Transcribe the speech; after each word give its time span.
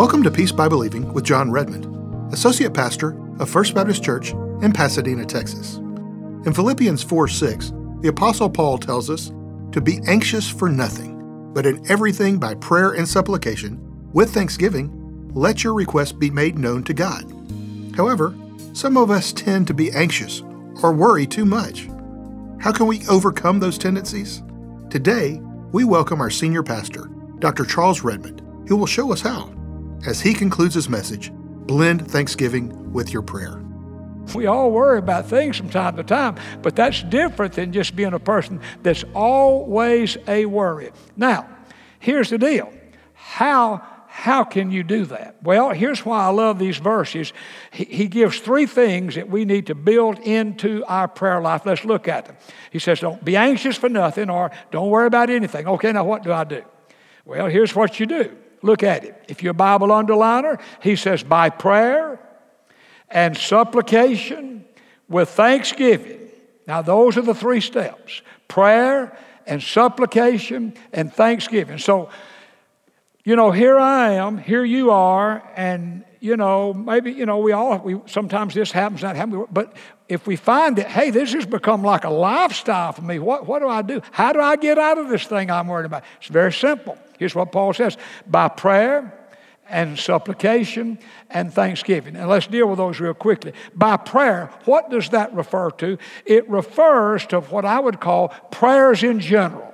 Welcome 0.00 0.22
to 0.22 0.30
Peace 0.30 0.50
by 0.50 0.66
Believing 0.66 1.12
with 1.12 1.24
John 1.24 1.50
Redmond, 1.50 1.84
Associate 2.32 2.72
Pastor 2.72 3.14
of 3.38 3.50
First 3.50 3.74
Baptist 3.74 4.02
Church 4.02 4.30
in 4.62 4.72
Pasadena, 4.72 5.26
Texas. 5.26 5.76
In 5.76 6.54
Philippians 6.54 7.02
4 7.02 7.28
6, 7.28 7.72
the 8.00 8.08
Apostle 8.08 8.48
Paul 8.48 8.78
tells 8.78 9.10
us 9.10 9.30
to 9.72 9.80
be 9.80 10.00
anxious 10.06 10.48
for 10.48 10.68
nothing, 10.68 11.52
but 11.54 11.66
in 11.66 11.84
everything 11.90 12.38
by 12.38 12.54
prayer 12.54 12.92
and 12.92 13.08
supplication, 13.08 13.78
with 14.12 14.32
thanksgiving, 14.32 15.30
let 15.32 15.62
your 15.62 15.74
requests 15.74 16.12
be 16.12 16.30
made 16.30 16.58
known 16.58 16.82
to 16.84 16.94
God. 16.94 17.24
However, 17.96 18.34
some 18.72 18.96
of 18.96 19.10
us 19.10 19.32
tend 19.32 19.66
to 19.66 19.74
be 19.74 19.92
anxious 19.92 20.42
or 20.82 20.92
worry 20.92 21.26
too 21.26 21.44
much. 21.44 21.88
How 22.60 22.72
can 22.72 22.86
we 22.86 23.06
overcome 23.08 23.60
those 23.60 23.78
tendencies? 23.78 24.42
Today, 24.90 25.40
we 25.72 25.84
welcome 25.84 26.20
our 26.20 26.30
senior 26.30 26.62
pastor, 26.62 27.08
Dr. 27.38 27.64
Charles 27.64 28.02
Redmond, 28.02 28.42
who 28.68 28.76
will 28.76 28.86
show 28.86 29.12
us 29.12 29.20
how. 29.20 29.52
As 30.06 30.20
he 30.20 30.34
concludes 30.34 30.74
his 30.74 30.88
message, 30.88 31.30
blend 31.32 32.10
thanksgiving 32.10 32.92
with 32.92 33.12
your 33.12 33.22
prayer. 33.22 33.62
We 34.34 34.46
all 34.46 34.70
worry 34.70 34.98
about 34.98 35.26
things 35.26 35.56
from 35.56 35.70
time 35.70 35.96
to 35.96 36.04
time, 36.04 36.36
but 36.62 36.76
that's 36.76 37.02
different 37.02 37.54
than 37.54 37.72
just 37.72 37.96
being 37.96 38.12
a 38.12 38.18
person 38.18 38.60
that's 38.82 39.04
always 39.14 40.16
a 40.28 40.46
worry. 40.46 40.92
Now, 41.16 41.48
here's 41.98 42.30
the 42.30 42.38
deal. 42.38 42.72
How 43.14 43.82
how 44.12 44.42
can 44.42 44.72
you 44.72 44.82
do 44.82 45.06
that? 45.06 45.36
Well, 45.40 45.70
here's 45.70 46.04
why 46.04 46.26
I 46.26 46.30
love 46.30 46.58
these 46.58 46.78
verses. 46.78 47.32
He, 47.70 47.84
he, 47.84 48.08
gives 48.08 48.40
three 48.40 48.66
things 48.66 49.14
that 49.14 49.30
we 49.30 49.44
need 49.44 49.68
to 49.68 49.74
build 49.76 50.18
into 50.18 50.84
our 50.86 51.06
prayer 51.06 51.40
life. 51.40 51.64
Let's 51.64 51.84
look 51.84 52.08
at 52.08 52.26
them. 52.26 52.36
He 52.72 52.80
says, 52.80 52.98
Don't 52.98 53.24
be 53.24 53.36
anxious 53.36 53.76
for 53.76 53.88
nothing 53.88 54.28
or 54.28 54.50
don't 54.72 54.90
worry 54.90 55.06
about 55.06 55.30
anything. 55.30 55.68
Okay, 55.68 55.92
now 55.92 56.04
what 56.04 56.24
do 56.24 56.32
I 56.32 56.42
do? 56.42 56.62
Well, 57.24 57.46
here's 57.46 57.74
what 57.74 58.00
you 58.00 58.06
do 58.06 58.36
Look 58.62 58.82
at 58.82 59.04
it. 59.04 59.24
If 59.28 59.42
you're 59.42 59.52
a 59.52 59.54
Bible 59.54 59.88
underliner, 59.88 60.60
he 60.82 60.96
says, 60.96 61.22
by 61.22 61.48
prayer 61.50 62.18
and 63.10 63.36
supplication 63.36 64.64
with 65.08 65.28
thanksgiving. 65.30 66.18
Now, 66.66 66.82
those 66.82 67.16
are 67.16 67.22
the 67.22 67.34
three 67.34 67.60
steps 67.60 68.22
prayer 68.48 69.16
and 69.46 69.62
supplication 69.62 70.74
and 70.92 71.12
thanksgiving. 71.12 71.78
So, 71.78 72.10
you 73.24 73.36
know, 73.36 73.50
here 73.50 73.78
I 73.78 74.12
am, 74.12 74.38
here 74.38 74.64
you 74.64 74.90
are, 74.90 75.42
and 75.56 76.04
you 76.20 76.36
know, 76.36 76.74
maybe 76.74 77.12
you 77.12 77.26
know, 77.26 77.38
we 77.38 77.52
all 77.52 77.78
we 77.78 78.00
sometimes 78.06 78.54
this 78.54 78.70
happens, 78.70 79.00
that 79.00 79.16
happens, 79.16 79.46
but 79.50 79.74
if 80.08 80.26
we 80.26 80.36
find 80.36 80.76
that, 80.76 80.88
hey, 80.88 81.10
this 81.10 81.32
has 81.32 81.46
become 81.46 81.82
like 81.82 82.04
a 82.04 82.10
lifestyle 82.10 82.92
for 82.92 83.02
me, 83.02 83.18
what, 83.18 83.46
what 83.46 83.60
do 83.60 83.68
I 83.68 83.82
do? 83.82 84.02
How 84.10 84.32
do 84.32 84.40
I 84.40 84.56
get 84.56 84.76
out 84.76 84.98
of 84.98 85.08
this 85.08 85.24
thing 85.24 85.50
I'm 85.50 85.68
worried 85.68 85.86
about? 85.86 86.04
It's 86.18 86.28
very 86.28 86.52
simple. 86.52 86.98
Here's 87.18 87.34
what 87.34 87.52
Paul 87.52 87.72
says 87.72 87.96
by 88.26 88.48
prayer 88.48 89.19
and 89.70 89.98
supplication 89.98 90.98
and 91.30 91.52
thanksgiving. 91.52 92.16
And 92.16 92.28
let's 92.28 92.46
deal 92.46 92.68
with 92.68 92.78
those 92.78 93.00
real 93.00 93.14
quickly. 93.14 93.52
By 93.74 93.96
prayer, 93.96 94.50
what 94.64 94.90
does 94.90 95.10
that 95.10 95.32
refer 95.32 95.70
to? 95.72 95.96
It 96.26 96.48
refers 96.50 97.26
to 97.28 97.40
what 97.40 97.64
I 97.64 97.80
would 97.80 98.00
call 98.00 98.28
prayers 98.50 99.02
in 99.02 99.20
general. 99.20 99.72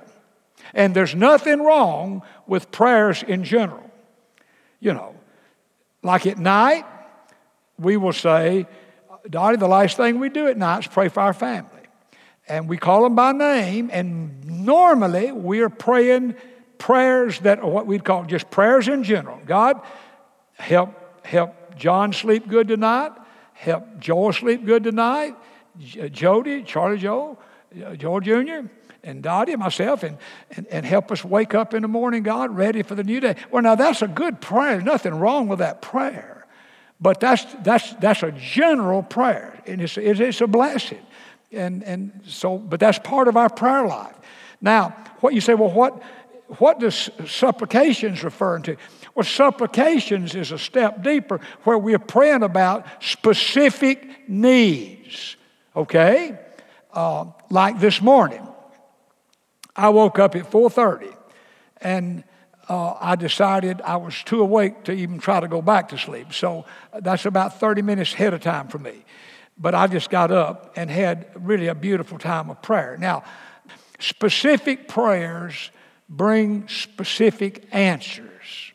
And 0.73 0.95
there's 0.95 1.15
nothing 1.15 1.61
wrong 1.61 2.21
with 2.45 2.71
prayers 2.71 3.23
in 3.23 3.43
general. 3.43 3.89
You 4.79 4.93
know, 4.93 5.15
like 6.03 6.27
at 6.27 6.37
night, 6.37 6.85
we 7.79 7.97
will 7.97 8.13
say, 8.13 8.67
Dottie, 9.29 9.57
the 9.57 9.67
last 9.67 9.97
thing 9.97 10.19
we 10.19 10.29
do 10.29 10.47
at 10.47 10.57
night 10.57 10.85
is 10.85 10.87
pray 10.87 11.09
for 11.09 11.21
our 11.21 11.33
family. 11.33 11.71
And 12.47 12.69
we 12.69 12.77
call 12.77 13.03
them 13.03 13.15
by 13.15 13.33
name, 13.33 13.89
and 13.91 14.45
normally 14.45 15.31
we 15.31 15.59
are 15.61 15.69
praying 15.69 16.35
prayers 16.77 17.39
that 17.39 17.59
are 17.59 17.69
what 17.69 17.87
we'd 17.87 18.03
call 18.03 18.25
just 18.25 18.49
prayers 18.49 18.87
in 18.87 19.03
general. 19.03 19.39
God, 19.45 19.81
help, 20.53 21.25
help 21.25 21.75
John 21.75 22.13
sleep 22.13 22.47
good 22.47 22.67
tonight. 22.67 23.11
Help 23.53 23.99
Joel 23.99 24.33
sleep 24.33 24.65
good 24.65 24.83
tonight. 24.83 25.35
Uh, 25.99 26.07
Jody, 26.07 26.63
Charlie 26.63 26.97
Joe, 26.97 27.37
uh, 27.85 27.95
Joel 27.95 28.19
Jr., 28.19 28.67
and 29.03 29.23
Dottie 29.23 29.53
and 29.53 29.61
myself, 29.61 30.03
and, 30.03 30.17
and, 30.51 30.67
and 30.67 30.85
help 30.85 31.11
us 31.11 31.23
wake 31.23 31.55
up 31.55 31.73
in 31.73 31.81
the 31.81 31.87
morning, 31.87 32.23
God, 32.23 32.55
ready 32.55 32.81
for 32.83 32.93
the 32.93 33.03
new 33.03 33.19
day. 33.19 33.35
Well, 33.51 33.63
now 33.63 33.75
that's 33.75 34.01
a 34.01 34.07
good 34.07 34.41
prayer. 34.41 34.73
There's 34.73 34.83
nothing 34.83 35.15
wrong 35.15 35.47
with 35.47 35.59
that 35.59 35.81
prayer. 35.81 36.45
But 36.99 37.19
that's, 37.19 37.45
that's, 37.63 37.93
that's 37.95 38.23
a 38.23 38.31
general 38.31 39.03
prayer, 39.03 39.61
and 39.65 39.81
it's, 39.81 39.97
it's 39.97 40.41
a 40.41 40.47
blessing. 40.47 41.05
And, 41.51 41.83
and 41.83 42.21
so, 42.25 42.57
but 42.57 42.79
that's 42.79 42.99
part 42.99 43.27
of 43.27 43.37
our 43.37 43.49
prayer 43.49 43.87
life. 43.87 44.15
Now, 44.61 44.89
what 45.19 45.33
you 45.33 45.41
say, 45.41 45.53
well, 45.53 45.71
what, 45.71 46.01
what 46.59 46.79
does 46.79 47.09
supplications 47.25 48.23
referring 48.23 48.63
to? 48.63 48.77
Well, 49.15 49.25
supplications 49.25 50.33
is 50.33 50.51
a 50.51 50.57
step 50.57 51.03
deeper 51.03 51.41
where 51.63 51.77
we're 51.77 51.99
praying 51.99 52.43
about 52.43 52.85
specific 53.03 54.29
needs. 54.29 55.35
Okay? 55.75 56.37
Uh, 56.93 57.25
like 57.49 57.79
this 57.79 58.01
morning, 58.01 58.47
I 59.75 59.89
woke 59.89 60.19
up 60.19 60.35
at 60.35 60.49
4:30, 60.49 61.13
and 61.81 62.23
uh, 62.69 62.95
I 62.99 63.15
decided 63.15 63.81
I 63.81 63.97
was 63.97 64.23
too 64.23 64.41
awake 64.41 64.83
to 64.85 64.91
even 64.91 65.19
try 65.19 65.39
to 65.39 65.47
go 65.47 65.61
back 65.61 65.89
to 65.89 65.97
sleep. 65.97 66.33
So 66.33 66.65
that's 66.99 67.25
about 67.25 67.59
30 67.59 67.81
minutes 67.81 68.13
ahead 68.13 68.33
of 68.33 68.41
time 68.41 68.67
for 68.67 68.79
me. 68.79 69.05
But 69.57 69.75
I 69.75 69.87
just 69.87 70.09
got 70.09 70.31
up 70.31 70.73
and 70.75 70.89
had 70.89 71.27
really 71.35 71.67
a 71.67 71.75
beautiful 71.75 72.17
time 72.17 72.49
of 72.49 72.61
prayer. 72.61 72.97
Now, 72.99 73.23
specific 73.99 74.87
prayers 74.87 75.71
bring 76.09 76.67
specific 76.67 77.67
answers. 77.71 78.73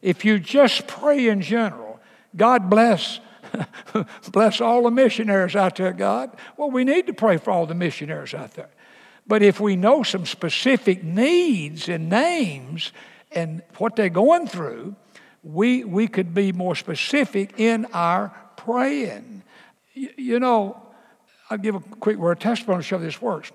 If 0.00 0.24
you 0.24 0.38
just 0.38 0.86
pray 0.86 1.28
in 1.28 1.42
general, 1.42 2.00
God 2.36 2.68
bless 2.68 3.20
bless 4.32 4.60
all 4.60 4.82
the 4.84 4.90
missionaries 4.90 5.56
out 5.56 5.76
there, 5.76 5.92
God. 5.92 6.34
Well, 6.56 6.70
we 6.70 6.84
need 6.84 7.06
to 7.06 7.12
pray 7.12 7.36
for 7.36 7.50
all 7.50 7.66
the 7.66 7.74
missionaries 7.74 8.34
out 8.34 8.52
there. 8.54 8.70
But 9.26 9.42
if 9.42 9.60
we 9.60 9.76
know 9.76 10.02
some 10.02 10.26
specific 10.26 11.04
needs 11.04 11.88
and 11.88 12.08
names 12.08 12.92
and 13.30 13.62
what 13.78 13.96
they're 13.96 14.08
going 14.08 14.46
through, 14.46 14.96
we, 15.42 15.84
we 15.84 16.08
could 16.08 16.34
be 16.34 16.52
more 16.52 16.74
specific 16.74 17.58
in 17.58 17.86
our 17.92 18.34
praying. 18.56 19.42
You, 19.94 20.10
you 20.16 20.40
know, 20.40 20.80
I'll 21.50 21.58
give 21.58 21.74
a 21.74 21.80
quick 21.80 22.16
word 22.16 22.40
testimony 22.40 22.78
to 22.78 22.82
show 22.82 22.98
this 22.98 23.20
works. 23.20 23.52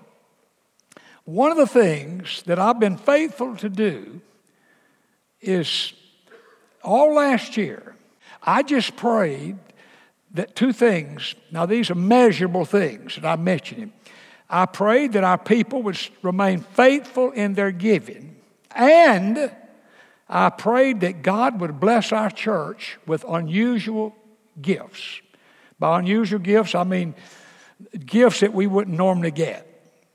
One 1.28 1.50
of 1.50 1.58
the 1.58 1.66
things 1.66 2.42
that 2.46 2.58
I've 2.58 2.80
been 2.80 2.96
faithful 2.96 3.54
to 3.56 3.68
do 3.68 4.22
is 5.42 5.92
all 6.82 7.16
last 7.16 7.58
year, 7.58 7.94
I 8.42 8.62
just 8.62 8.96
prayed 8.96 9.58
that 10.32 10.56
two 10.56 10.72
things, 10.72 11.34
now 11.50 11.66
these 11.66 11.90
are 11.90 11.94
measurable 11.94 12.64
things 12.64 13.16
that 13.16 13.26
I 13.26 13.36
mentioned. 13.36 13.92
I 14.48 14.64
prayed 14.64 15.12
that 15.12 15.22
our 15.22 15.36
people 15.36 15.82
would 15.82 15.98
remain 16.22 16.60
faithful 16.60 17.30
in 17.32 17.52
their 17.52 17.72
giving, 17.72 18.34
and 18.74 19.54
I 20.30 20.48
prayed 20.48 21.00
that 21.00 21.20
God 21.20 21.60
would 21.60 21.78
bless 21.78 22.10
our 22.10 22.30
church 22.30 22.96
with 23.06 23.22
unusual 23.28 24.16
gifts. 24.62 25.20
By 25.78 25.98
unusual 25.98 26.38
gifts, 26.38 26.74
I 26.74 26.84
mean 26.84 27.14
gifts 28.06 28.40
that 28.40 28.54
we 28.54 28.66
wouldn't 28.66 28.96
normally 28.96 29.30
get. 29.30 29.67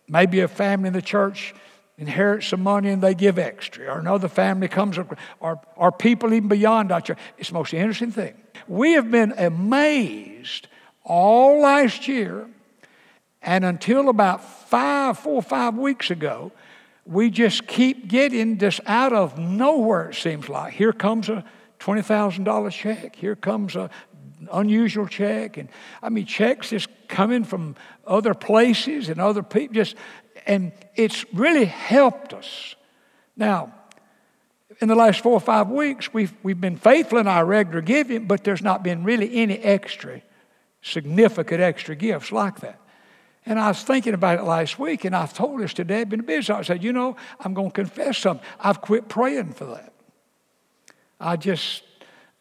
Maybe 0.08 0.42
a 0.42 0.48
family 0.48 0.88
in 0.88 0.94
the 0.94 1.02
church 1.02 1.54
inherits 1.98 2.48
some 2.48 2.62
money 2.62 2.90
and 2.90 3.02
they 3.02 3.14
give 3.14 3.38
extra, 3.38 3.88
or 3.88 4.00
another 4.00 4.28
family 4.28 4.68
comes, 4.68 4.98
or, 5.40 5.60
or 5.76 5.92
people 5.92 6.34
even 6.34 6.50
beyond 6.50 6.92
our 6.92 7.02
church. 7.02 7.20
It's 7.38 7.50
the 7.50 7.54
most 7.54 7.74
interesting 7.74 8.12
thing. 8.12 8.34
We 8.68 8.94
have 8.94 9.12
been 9.12 9.34
amazed 9.38 10.68
all 11.04 11.62
last 11.62 12.08
year, 12.08 12.48
and 13.42 13.66
until 13.66 14.10
about 14.10 14.44
five, 14.44 15.20
four 15.20 15.42
five 15.42 15.76
weeks 15.76 16.10
ago, 16.10 16.52
we 17.06 17.30
just 17.30 17.68
keep 17.68 18.08
getting 18.08 18.58
this 18.58 18.80
out 18.86 19.14
of 19.14 19.38
nowhere, 19.38 20.10
it 20.10 20.16
seems 20.16 20.48
like. 20.48 20.74
Here 20.74 20.94
comes 20.94 21.30
a 21.30 21.44
$20,000 21.80 22.72
check. 22.72 23.16
Here 23.16 23.36
comes 23.36 23.76
a 23.76 23.90
unusual 24.52 25.08
check. 25.08 25.58
And 25.58 25.70
I 26.02 26.10
mean, 26.10 26.26
checks 26.26 26.70
just 26.70 26.90
coming 27.08 27.44
from 27.44 27.76
other 28.06 28.34
places 28.34 29.10
and 29.10 29.20
other 29.20 29.44
people. 29.44 29.76
Just, 29.76 29.96
and 30.46 30.72
it's 30.96 31.26
really 31.34 31.66
helped 31.66 32.34
us. 32.34 32.76
Now, 33.36 33.74
in 34.80 34.88
the 34.88 34.96
last 34.96 35.22
four 35.22 35.34
or 35.34 35.40
five 35.40 35.70
weeks, 35.70 36.14
we've, 36.14 36.34
we've 36.44 36.60
been 36.60 36.78
faithful 36.78 37.18
in 37.20 37.28
our 37.28 37.46
regular 37.46 37.82
giving, 37.82 38.28
but 38.28 38.44
there's 38.44 38.62
not 38.62 38.84
been 38.84 39.04
really 39.04 39.36
any 39.36 39.58
extra, 39.60 40.22
significant 40.82 41.62
extra 41.62 41.96
gifts 41.96 42.32
like 42.32 42.60
that. 42.62 42.80
And 43.46 43.60
I 43.60 43.68
was 43.68 43.84
thinking 43.84 44.14
about 44.14 44.40
it 44.40 44.44
last 44.44 44.80
week, 44.80 45.04
and 45.04 45.16
I 45.16 45.26
told 45.26 45.60
this 45.60 45.74
to 45.76 45.84
Deb 45.84 46.14
in 46.14 46.20
the 46.20 46.24
business. 46.24 46.50
I 46.50 46.62
said, 46.62 46.84
You 46.84 46.94
know, 46.94 47.18
I'm 47.42 47.54
going 47.54 47.72
to 47.72 47.74
confess 47.74 48.18
something. 48.18 48.46
I've 48.60 48.82
quit 48.82 49.10
praying 49.10 49.54
for 49.54 49.66
that. 49.66 49.92
I 51.20 51.36
just, 51.36 51.84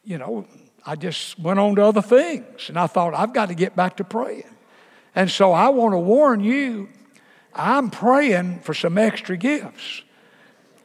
you 0.04 0.18
know, 0.18 0.46
I 0.84 0.96
just 0.96 1.38
went 1.38 1.58
on 1.58 1.76
to 1.76 1.84
other 1.84 2.02
things. 2.02 2.68
And 2.68 2.78
I 2.78 2.86
thought, 2.86 3.14
I've 3.14 3.32
got 3.32 3.48
to 3.48 3.54
get 3.54 3.76
back 3.76 3.96
to 3.98 4.04
praying. 4.04 4.44
And 5.14 5.30
so 5.30 5.52
I 5.52 5.68
want 5.68 5.92
to 5.92 5.98
warn 5.98 6.42
you, 6.42 6.88
I'm 7.54 7.90
praying 7.90 8.60
for 8.60 8.74
some 8.74 8.98
extra 8.98 9.36
gifts. 9.36 10.02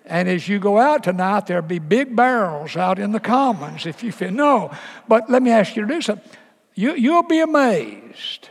And 0.05 0.29
as 0.29 0.47
you 0.47 0.59
go 0.59 0.77
out 0.77 1.03
tonight, 1.03 1.47
there'll 1.47 1.63
be 1.63 1.79
big 1.79 2.15
barrels 2.15 2.77
out 2.77 2.99
in 2.99 3.11
the 3.11 3.19
commons 3.19 3.85
if 3.85 4.03
you 4.03 4.11
feel. 4.11 4.31
No, 4.31 4.71
but 5.07 5.29
let 5.29 5.41
me 5.41 5.51
ask 5.51 5.75
you 5.75 5.85
to 5.85 5.93
do 5.93 6.01
something. 6.01 6.29
You, 6.75 6.93
you'll 6.93 7.23
be 7.23 7.39
amazed. 7.39 8.49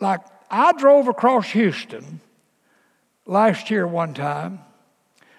Like, 0.00 0.20
I 0.50 0.72
drove 0.72 1.08
across 1.08 1.50
Houston 1.50 2.20
last 3.26 3.70
year 3.70 3.86
one 3.86 4.12
time. 4.12 4.60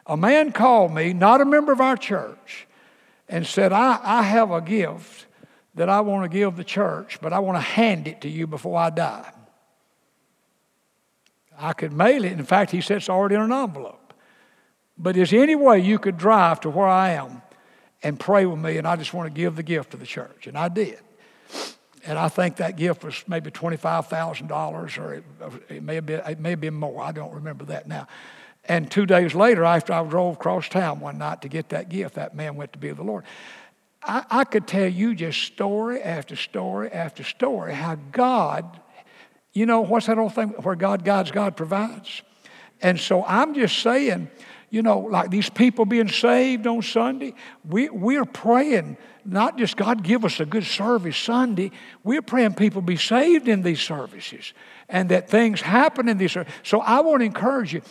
A 0.05 0.17
man 0.17 0.51
called 0.51 0.93
me, 0.93 1.13
not 1.13 1.41
a 1.41 1.45
member 1.45 1.71
of 1.71 1.81
our 1.81 1.97
church, 1.97 2.67
and 3.29 3.45
said, 3.45 3.71
I, 3.71 3.99
I 4.03 4.23
have 4.23 4.51
a 4.51 4.59
gift 4.59 5.27
that 5.75 5.87
I 5.87 6.01
want 6.01 6.29
to 6.29 6.37
give 6.37 6.57
the 6.57 6.63
church, 6.63 7.19
but 7.21 7.31
I 7.31 7.39
want 7.39 7.57
to 7.57 7.61
hand 7.61 8.07
it 8.07 8.21
to 8.21 8.29
you 8.29 8.47
before 8.47 8.77
I 8.77 8.89
die. 8.89 9.31
I 11.57 11.73
could 11.73 11.93
mail 11.93 12.25
it. 12.25 12.31
In 12.31 12.43
fact, 12.43 12.71
he 12.71 12.81
said 12.81 12.97
it's 12.97 13.09
already 13.09 13.35
in 13.35 13.41
an 13.41 13.51
envelope. 13.51 14.13
But 14.97 15.15
is 15.15 15.29
there 15.29 15.43
any 15.43 15.55
way 15.55 15.79
you 15.79 15.99
could 15.99 16.17
drive 16.17 16.59
to 16.61 16.69
where 16.69 16.87
I 16.87 17.11
am 17.11 17.41
and 18.01 18.19
pray 18.19 18.45
with 18.45 18.59
me? 18.59 18.77
And 18.77 18.87
I 18.87 18.95
just 18.95 19.13
want 19.13 19.33
to 19.33 19.33
give 19.33 19.55
the 19.55 19.63
gift 19.63 19.91
to 19.91 19.97
the 19.97 20.05
church. 20.05 20.47
And 20.47 20.57
I 20.57 20.67
did. 20.67 20.99
And 22.05 22.17
I 22.17 22.29
think 22.29 22.57
that 22.57 22.75
gift 22.75 23.03
was 23.03 23.23
maybe 23.27 23.51
$25,000 23.51 24.97
or 24.97 25.13
it, 25.13 25.23
it, 25.69 25.83
may 25.83 25.95
have 25.95 26.05
been, 26.05 26.21
it 26.21 26.39
may 26.39 26.51
have 26.51 26.61
been 26.61 26.73
more. 26.73 27.01
I 27.01 27.11
don't 27.11 27.33
remember 27.33 27.65
that 27.65 27.87
now. 27.87 28.07
And 28.69 28.89
two 28.89 29.07
days 29.07 29.33
later, 29.33 29.65
after 29.65 29.91
I 29.93 30.03
drove 30.03 30.35
across 30.35 30.69
town 30.69 30.99
one 30.99 31.17
night 31.17 31.41
to 31.41 31.49
get 31.49 31.69
that 31.69 31.89
gift, 31.89 32.15
that 32.15 32.35
man 32.35 32.55
went 32.55 32.71
to 32.73 32.79
be 32.79 32.89
with 32.89 32.97
the 32.97 33.03
Lord. 33.03 33.25
I, 34.03 34.23
I 34.29 34.43
could 34.43 34.67
tell 34.67 34.87
you 34.87 35.15
just 35.15 35.41
story 35.41 36.01
after 36.01 36.35
story 36.35 36.91
after 36.91 37.23
story 37.23 37.73
how 37.73 37.95
God, 38.11 38.79
you 39.53 39.65
know, 39.65 39.81
what's 39.81 40.05
that 40.05 40.19
old 40.19 40.35
thing 40.35 40.49
where 40.49 40.75
God 40.75 41.03
guides, 41.03 41.31
God 41.31 41.57
provides? 41.57 42.21
And 42.79 42.99
so 42.99 43.25
I'm 43.25 43.55
just 43.55 43.79
saying, 43.79 44.29
you 44.69 44.83
know, 44.83 44.99
like 44.99 45.31
these 45.31 45.49
people 45.49 45.85
being 45.85 46.07
saved 46.07 46.67
on 46.67 46.83
Sunday, 46.83 47.33
we, 47.67 47.89
we're 47.89 48.23
praying 48.23 48.97
not 49.25 49.57
just 49.57 49.77
God 49.77 50.03
give 50.03 50.23
us 50.23 50.39
a 50.39 50.45
good 50.45 50.63
service 50.63 51.17
Sunday, 51.17 51.71
we're 52.03 52.21
praying 52.21 52.53
people 52.53 52.81
be 52.81 52.97
saved 52.97 53.47
in 53.47 53.63
these 53.63 53.81
services 53.81 54.53
and 54.87 55.09
that 55.09 55.27
things 55.27 55.59
happen 55.59 56.07
in 56.07 56.17
these 56.17 56.33
services. 56.33 56.53
So 56.63 56.81
I 56.81 57.01
want 57.01 57.21
to 57.21 57.25
encourage 57.25 57.73
you, 57.73 57.81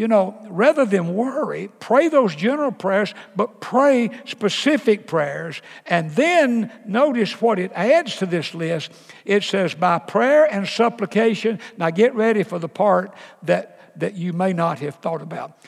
you 0.00 0.08
know, 0.08 0.34
rather 0.48 0.86
than 0.86 1.14
worry, 1.14 1.68
pray 1.78 2.08
those 2.08 2.34
general 2.34 2.72
prayers, 2.72 3.12
but 3.36 3.60
pray 3.60 4.08
specific 4.24 5.06
prayers. 5.06 5.60
And 5.84 6.10
then 6.12 6.72
notice 6.86 7.38
what 7.42 7.58
it 7.58 7.70
adds 7.74 8.16
to 8.16 8.24
this 8.24 8.54
list. 8.54 8.90
It 9.26 9.42
says, 9.42 9.74
by 9.74 9.98
prayer 9.98 10.46
and 10.46 10.66
supplication. 10.66 11.60
Now 11.76 11.90
get 11.90 12.14
ready 12.14 12.44
for 12.44 12.58
the 12.58 12.66
part 12.66 13.12
that, 13.42 13.92
that 14.00 14.14
you 14.14 14.32
may 14.32 14.54
not 14.54 14.78
have 14.78 14.94
thought 14.94 15.20
about 15.20 15.58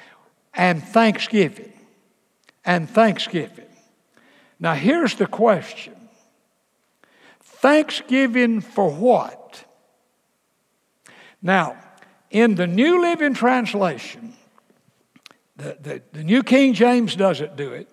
and 0.55 0.83
thanksgiving. 0.83 1.75
And 2.65 2.89
thanksgiving. 2.89 3.69
Now, 4.59 4.73
here's 4.73 5.15
the 5.17 5.27
question 5.27 5.95
Thanksgiving 7.43 8.63
for 8.63 8.91
what? 8.91 9.63
Now, 11.43 11.82
in 12.33 12.55
the 12.55 12.67
New 12.67 13.01
Living 13.01 13.35
Translation, 13.35 14.35
the, 15.57 15.77
the, 15.81 16.03
the 16.13 16.25
New 16.25 16.43
King 16.43 16.73
James 16.73 17.15
doesn't 17.15 17.57
do 17.57 17.73
it, 17.73 17.89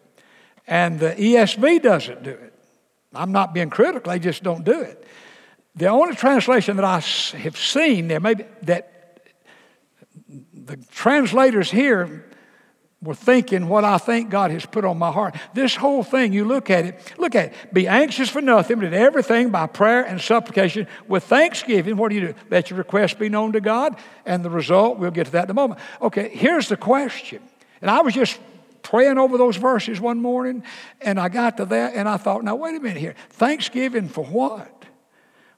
and 0.65 0.99
the 0.99 1.11
ESV 1.11 1.83
doesn't 1.83 2.23
do 2.23 2.31
it. 2.31 2.53
I'm 3.13 3.31
not 3.31 3.53
being 3.53 3.69
critical, 3.69 4.11
they 4.11 4.19
just 4.19 4.41
don't 4.41 4.63
do 4.63 4.79
it. 4.81 5.05
The 5.75 5.87
only 5.87 6.15
translation 6.15 6.77
that 6.77 6.85
I 6.85 6.99
have 7.37 7.57
seen 7.57 8.07
there, 8.07 8.19
maybe 8.19 8.45
that 8.63 9.21
the 10.53 10.77
translators 10.91 11.69
here 11.69 12.28
were 13.01 13.15
thinking 13.15 13.69
what 13.69 13.85
I 13.85 13.97
think 13.97 14.29
God 14.29 14.51
has 14.51 14.65
put 14.65 14.83
on 14.83 14.97
my 14.97 15.11
heart. 15.11 15.35
This 15.53 15.75
whole 15.75 16.03
thing, 16.03 16.33
you 16.33 16.43
look 16.43 16.69
at 16.69 16.85
it, 16.85 17.13
look 17.17 17.33
at 17.33 17.47
it. 17.47 17.73
Be 17.73 17.87
anxious 17.87 18.29
for 18.29 18.41
nothing, 18.41 18.77
but 18.77 18.87
in 18.87 18.93
everything 18.93 19.51
by 19.51 19.67
prayer 19.67 20.03
and 20.03 20.19
supplication 20.19 20.85
with 21.07 21.23
thanksgiving. 21.23 21.95
What 21.95 22.09
do 22.09 22.15
you 22.15 22.27
do? 22.27 22.33
Let 22.49 22.69
your 22.69 22.77
request 22.77 23.17
be 23.17 23.29
known 23.29 23.53
to 23.53 23.61
God, 23.61 23.95
and 24.25 24.43
the 24.43 24.49
result, 24.49 24.99
we'll 24.99 25.11
get 25.11 25.27
to 25.27 25.31
that 25.33 25.45
in 25.45 25.51
a 25.51 25.53
moment. 25.53 25.79
Okay, 26.01 26.29
here's 26.29 26.67
the 26.67 26.77
question. 26.77 27.41
And 27.81 27.89
I 27.89 28.01
was 28.01 28.13
just 28.13 28.37
praying 28.81 29.17
over 29.17 29.37
those 29.37 29.55
verses 29.55 30.01
one 30.01 30.21
morning, 30.21 30.63
and 30.99 31.19
I 31.19 31.29
got 31.29 31.57
to 31.57 31.65
that, 31.65 31.93
and 31.95 32.09
I 32.09 32.17
thought, 32.17 32.43
now 32.43 32.55
wait 32.55 32.75
a 32.75 32.79
minute 32.81 32.99
here. 32.99 33.15
Thanksgiving 33.29 34.09
for 34.09 34.25
what? 34.25 34.85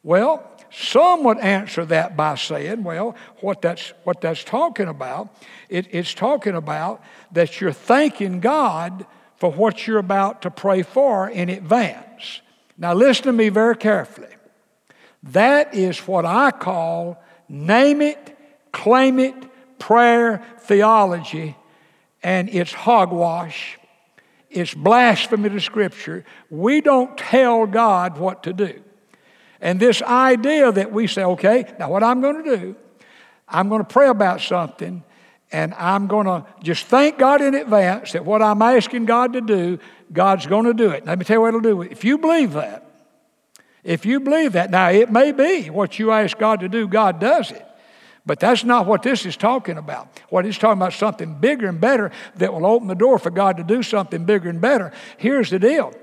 Well, 0.03 0.49
some 0.71 1.23
would 1.25 1.37
answer 1.39 1.85
that 1.85 2.15
by 2.15 2.35
saying, 2.35 2.83
well, 2.83 3.15
what 3.41 3.61
that's, 3.61 3.93
what 4.03 4.21
that's 4.21 4.43
talking 4.43 4.87
about, 4.87 5.35
it, 5.69 5.87
it's 5.91 6.13
talking 6.13 6.55
about 6.55 7.03
that 7.33 7.59
you're 7.59 7.73
thanking 7.73 8.39
God 8.39 9.05
for 9.35 9.51
what 9.51 9.85
you're 9.85 9.99
about 9.99 10.43
to 10.43 10.51
pray 10.51 10.81
for 10.81 11.29
in 11.29 11.49
advance. 11.49 12.41
Now, 12.77 12.93
listen 12.93 13.25
to 13.25 13.33
me 13.33 13.49
very 13.49 13.75
carefully. 13.75 14.27
That 15.23 15.75
is 15.75 15.99
what 16.07 16.25
I 16.25 16.51
call 16.51 17.21
name 17.47 18.01
it, 18.01 18.37
claim 18.71 19.19
it, 19.19 19.35
prayer 19.77 20.43
theology, 20.59 21.55
and 22.23 22.49
it's 22.49 22.71
hogwash. 22.71 23.77
It's 24.49 24.73
blasphemy 24.73 25.49
to 25.49 25.59
Scripture. 25.59 26.25
We 26.49 26.81
don't 26.81 27.17
tell 27.17 27.67
God 27.67 28.17
what 28.17 28.43
to 28.43 28.53
do. 28.53 28.81
And 29.61 29.79
this 29.79 30.01
idea 30.01 30.71
that 30.71 30.91
we 30.91 31.07
say, 31.07 31.23
okay, 31.23 31.71
now 31.79 31.89
what 31.89 32.03
I'm 32.03 32.19
going 32.19 32.43
to 32.43 32.57
do, 32.57 32.75
I'm 33.47 33.69
going 33.69 33.81
to 33.81 33.87
pray 33.87 34.07
about 34.07 34.41
something, 34.41 35.03
and 35.51 35.73
I'm 35.75 36.07
going 36.07 36.25
to 36.25 36.45
just 36.63 36.87
thank 36.87 37.19
God 37.19 37.41
in 37.41 37.53
advance 37.53 38.13
that 38.13 38.25
what 38.25 38.41
I'm 38.41 38.61
asking 38.61 39.05
God 39.05 39.33
to 39.33 39.41
do, 39.41 39.77
God's 40.11 40.47
going 40.47 40.65
to 40.65 40.73
do 40.73 40.89
it. 40.89 41.05
Let 41.05 41.19
me 41.19 41.25
tell 41.25 41.37
you 41.37 41.41
what 41.41 41.49
it'll 41.49 41.61
do. 41.61 41.81
If 41.83 42.03
you 42.03 42.17
believe 42.17 42.53
that, 42.53 42.87
if 43.83 44.05
you 44.05 44.19
believe 44.19 44.53
that, 44.53 44.71
now 44.71 44.89
it 44.89 45.11
may 45.11 45.31
be 45.31 45.69
what 45.69 45.99
you 45.99 46.11
ask 46.11 46.37
God 46.37 46.61
to 46.61 46.69
do, 46.69 46.87
God 46.87 47.19
does 47.19 47.51
it. 47.51 47.65
But 48.25 48.39
that's 48.39 48.63
not 48.63 48.85
what 48.85 49.01
this 49.01 49.25
is 49.25 49.35
talking 49.35 49.77
about. 49.77 50.19
What 50.29 50.45
it's 50.45 50.57
talking 50.57 50.79
about 50.79 50.93
something 50.93 51.39
bigger 51.39 51.67
and 51.67 51.81
better 51.81 52.11
that 52.35 52.53
will 52.53 52.67
open 52.67 52.87
the 52.87 52.95
door 52.95 53.17
for 53.17 53.31
God 53.31 53.57
to 53.57 53.63
do 53.63 53.81
something 53.81 54.25
bigger 54.25 54.49
and 54.49 54.61
better. 54.61 54.91
Here's 55.17 55.49
the 55.49 55.57
deal 55.57 55.93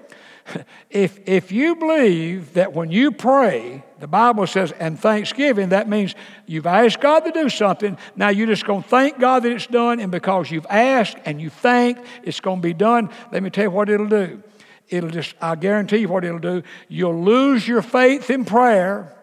if, 0.91 1.29
if 1.29 1.53
you 1.53 1.77
believe 1.77 2.55
that 2.55 2.73
when 2.73 2.91
you 2.91 3.13
pray, 3.13 3.85
the 4.01 4.07
Bible 4.07 4.47
says, 4.47 4.73
and 4.73 4.99
thanksgiving, 4.99 5.71
that 5.71 5.89
means 5.89 6.15
you've 6.47 6.67
asked 6.67 7.01
God 7.01 7.21
to 7.21 7.33
do 7.33 7.49
something. 7.49 7.99
Now 8.17 8.29
you're 8.29 8.47
just 8.47 8.65
going 8.65 8.83
to 8.83 8.89
thank 8.89 9.19
God 9.19 9.43
that 9.43 9.53
it's 9.53 9.67
done, 9.67 10.01
and 10.01 10.11
because 10.13 10.51
you've 10.51 10.67
asked 10.71 11.17
and 11.25 11.41
you 11.41 11.51
thanked, 11.51 12.05
it's 12.23 12.41
going 12.41 12.59
to 12.59 12.63
be 12.63 12.75
done. 12.75 13.11
Let 13.33 13.43
me 13.43 13.51
tell 13.51 13.65
you 13.65 13.71
what 13.71 13.89
it'll 13.89 14.07
do. 14.07 14.43
It'll 14.89 15.11
just, 15.11 15.35
I 15.41 15.55
guarantee 15.55 15.99
you 15.99 16.09
what 16.09 16.25
it'll 16.25 16.39
do. 16.39 16.63
You'll 16.89 17.23
lose 17.23 17.67
your 17.69 17.83
faith 17.83 18.31
in 18.31 18.45
prayer, 18.45 19.15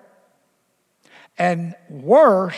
and 1.38 1.76
worse, 1.90 2.56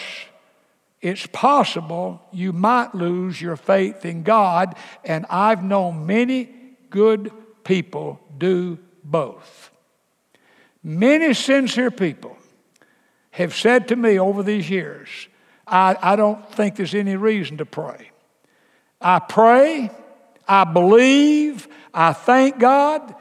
it's 1.01 1.27
possible 1.27 2.21
you 2.31 2.53
might 2.53 2.93
lose 2.95 3.39
your 3.41 3.55
faith 3.55 4.03
in 4.03 4.23
God. 4.23 4.75
And 5.05 5.25
I've 5.29 5.63
known 5.63 6.05
many 6.05 6.49
good 6.89 7.31
people 7.67 8.17
do 8.37 8.79
both. 9.03 9.71
Many 10.81 11.33
sincere 11.33 11.91
people 11.91 12.37
have 13.31 13.53
said 13.53 13.89
to 13.89 13.95
me 13.97 14.17
over 14.17 14.41
these 14.41 14.69
years, 14.69 15.09
I, 15.67 15.97
I 16.01 16.15
don't 16.15 16.49
think 16.53 16.77
there's 16.77 16.95
any 16.95 17.17
reason 17.17 17.57
to 17.57 17.65
pray. 17.65 18.11
I 19.01 19.19
pray, 19.19 19.91
I 20.47 20.63
believe, 20.63 21.67
I 21.93 22.13
thank 22.13 22.57
God, 22.57 23.13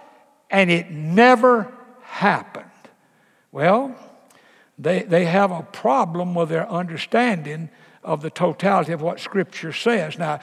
and 0.48 0.70
it 0.70 0.92
never 0.92 1.74
happened. 2.02 2.70
Well, 3.50 3.96
they, 4.78 5.02
they 5.02 5.24
have 5.24 5.50
a 5.50 5.62
problem 5.62 6.36
with 6.36 6.50
their 6.50 6.70
understanding 6.70 7.68
of 8.04 8.22
the 8.22 8.30
totality 8.30 8.92
of 8.92 9.02
what 9.02 9.18
Scripture 9.18 9.72
says. 9.72 10.16
Now, 10.16 10.38